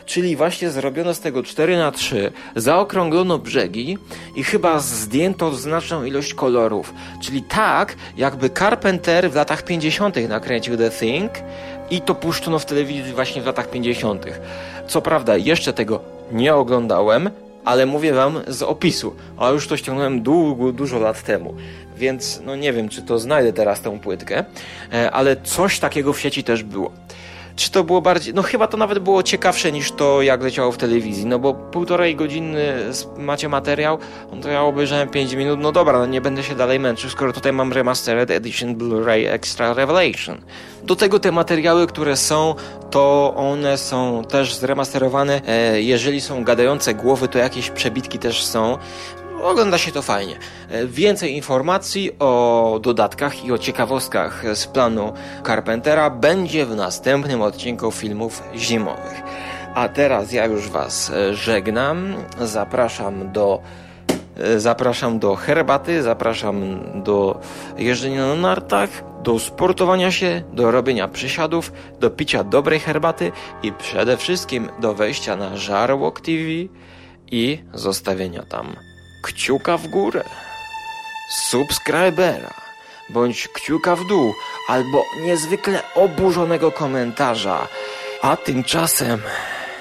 Czyli 0.05 0.35
właśnie 0.35 0.69
zrobiono 0.69 1.13
z 1.13 1.19
tego 1.19 1.43
4 1.43 1.77
na 1.77 1.91
3 1.91 2.31
zaokrąglono 2.55 3.37
brzegi 3.37 3.97
i 4.35 4.43
chyba 4.43 4.79
zdjęto 4.79 5.55
znaczną 5.55 6.03
ilość 6.03 6.33
kolorów. 6.33 6.93
Czyli 7.21 7.43
tak, 7.43 7.95
jakby 8.17 8.49
Carpenter 8.49 9.31
w 9.31 9.35
latach 9.35 9.63
50. 9.63 10.15
nakręcił 10.29 10.77
The 10.77 10.89
Thing 10.89 11.31
i 11.89 12.01
to 12.01 12.15
puszczono 12.15 12.59
w 12.59 12.65
telewizji 12.65 13.13
właśnie 13.13 13.41
w 13.41 13.45
latach 13.45 13.69
50. 13.69 14.25
Co 14.87 15.01
prawda, 15.01 15.37
jeszcze 15.37 15.73
tego 15.73 16.01
nie 16.31 16.55
oglądałem, 16.55 17.29
ale 17.69 17.85
mówię 17.85 18.13
wam 18.13 18.39
z 18.47 18.63
opisu, 18.63 19.15
a 19.37 19.49
już 19.49 19.67
to 19.67 19.77
ściągnąłem 19.77 20.21
długo, 20.21 20.71
dużo 20.71 20.99
lat 20.99 21.23
temu, 21.23 21.55
więc 21.97 22.41
no 22.45 22.55
nie 22.55 22.73
wiem, 22.73 22.89
czy 22.89 23.01
to 23.01 23.19
znajdę 23.19 23.53
teraz 23.53 23.81
tę 23.81 23.99
płytkę, 23.99 24.45
e, 24.93 25.11
ale 25.11 25.35
coś 25.43 25.79
takiego 25.79 26.13
w 26.13 26.19
sieci 26.19 26.43
też 26.43 26.63
było. 26.63 26.91
Czy 27.59 27.71
to 27.71 27.83
było 27.83 28.01
bardziej, 28.01 28.33
no 28.33 28.41
chyba 28.41 28.67
to 28.67 28.77
nawet 28.77 28.99
było 28.99 29.23
ciekawsze 29.23 29.71
niż 29.71 29.91
to, 29.91 30.21
jak 30.21 30.43
leciało 30.43 30.71
w 30.71 30.77
telewizji, 30.77 31.25
no 31.25 31.39
bo 31.39 31.53
półtorej 31.53 32.15
godziny 32.15 32.75
macie 33.17 33.49
materiał, 33.49 33.97
no 34.31 34.41
to 34.41 34.49
ja 34.49 34.63
obejrzałem 34.63 35.09
5 35.09 35.33
minut, 35.33 35.59
no 35.59 35.71
dobra, 35.71 35.99
no 35.99 36.05
nie 36.05 36.21
będę 36.21 36.43
się 36.43 36.55
dalej 36.55 36.79
męczył, 36.79 37.09
skoro 37.09 37.33
tutaj 37.33 37.53
mam 37.53 37.73
Remastered 37.73 38.31
Edition 38.31 38.75
Blu-ray 38.75 39.29
Extra 39.29 39.73
Revelation. 39.73 40.37
Do 40.83 40.95
tego 40.95 41.19
te 41.19 41.31
materiały, 41.31 41.87
które 41.87 42.17
są, 42.17 42.55
to 42.91 43.33
one 43.35 43.77
są 43.77 44.23
też 44.29 44.55
zremasterowane. 44.55 45.41
E, 45.47 45.81
jeżeli 45.81 46.21
są 46.21 46.43
gadające 46.43 46.93
głowy, 46.93 47.27
to 47.27 47.37
jakieś 47.37 47.69
przebitki 47.69 48.19
też 48.19 48.43
są. 48.43 48.77
Ogląda 49.43 49.77
się 49.77 49.91
to 49.91 50.01
fajnie. 50.01 50.37
E, 50.69 50.87
więcej 50.87 51.35
informacji 51.35 52.11
o 52.19 52.79
dodatkach 52.81 53.45
i 53.45 53.51
o 53.51 53.57
ciekawostkach 53.57 54.43
z 54.53 54.67
planu 54.67 55.13
Carpentera 55.45 56.09
będzie 56.09 56.65
w 56.65 56.75
następnym 56.75 57.41
odcinku 57.41 57.91
filmów 57.91 58.43
zimowych. 58.55 59.21
A 59.75 59.89
teraz 59.89 60.31
ja 60.31 60.45
już 60.45 60.69
Was 60.69 61.09
e, 61.09 61.35
żegnam. 61.35 62.15
Zapraszam 62.41 63.31
do 63.31 63.61
zapraszam 64.57 65.19
do 65.19 65.35
herbaty, 65.35 66.03
zapraszam 66.03 66.79
do 67.03 67.39
jeżdżenia 67.77 68.27
na 68.27 68.35
nartach, 68.35 68.89
do 69.23 69.39
sportowania 69.39 70.11
się, 70.11 70.43
do 70.53 70.71
robienia 70.71 71.07
przysiadów, 71.07 71.71
do 71.99 72.09
picia 72.09 72.43
dobrej 72.43 72.79
herbaty 72.79 73.31
i 73.63 73.71
przede 73.71 74.17
wszystkim 74.17 74.69
do 74.79 74.93
wejścia 74.93 75.35
na 75.35 75.57
Żarłok 75.57 76.21
TV 76.21 76.41
i 77.31 77.63
zostawienia 77.73 78.43
tam 78.45 78.88
kciuka 79.21 79.77
w 79.77 79.87
górę, 79.87 80.23
subskrybera, 81.29 82.53
bądź 83.09 83.47
kciuka 83.47 83.95
w 83.95 84.07
dół, 84.07 84.33
albo 84.67 85.05
niezwykle 85.21 85.93
oburzonego 85.95 86.71
komentarza. 86.71 87.67
A 88.21 88.37
tymczasem 88.37 89.21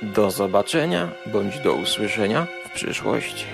do 0.03 0.31
zobaczenia 0.31 1.09
bądź 1.27 1.59
do 1.59 1.72
usłyszenia 1.72 2.46
w 2.66 2.70
przyszłości. 2.70 3.46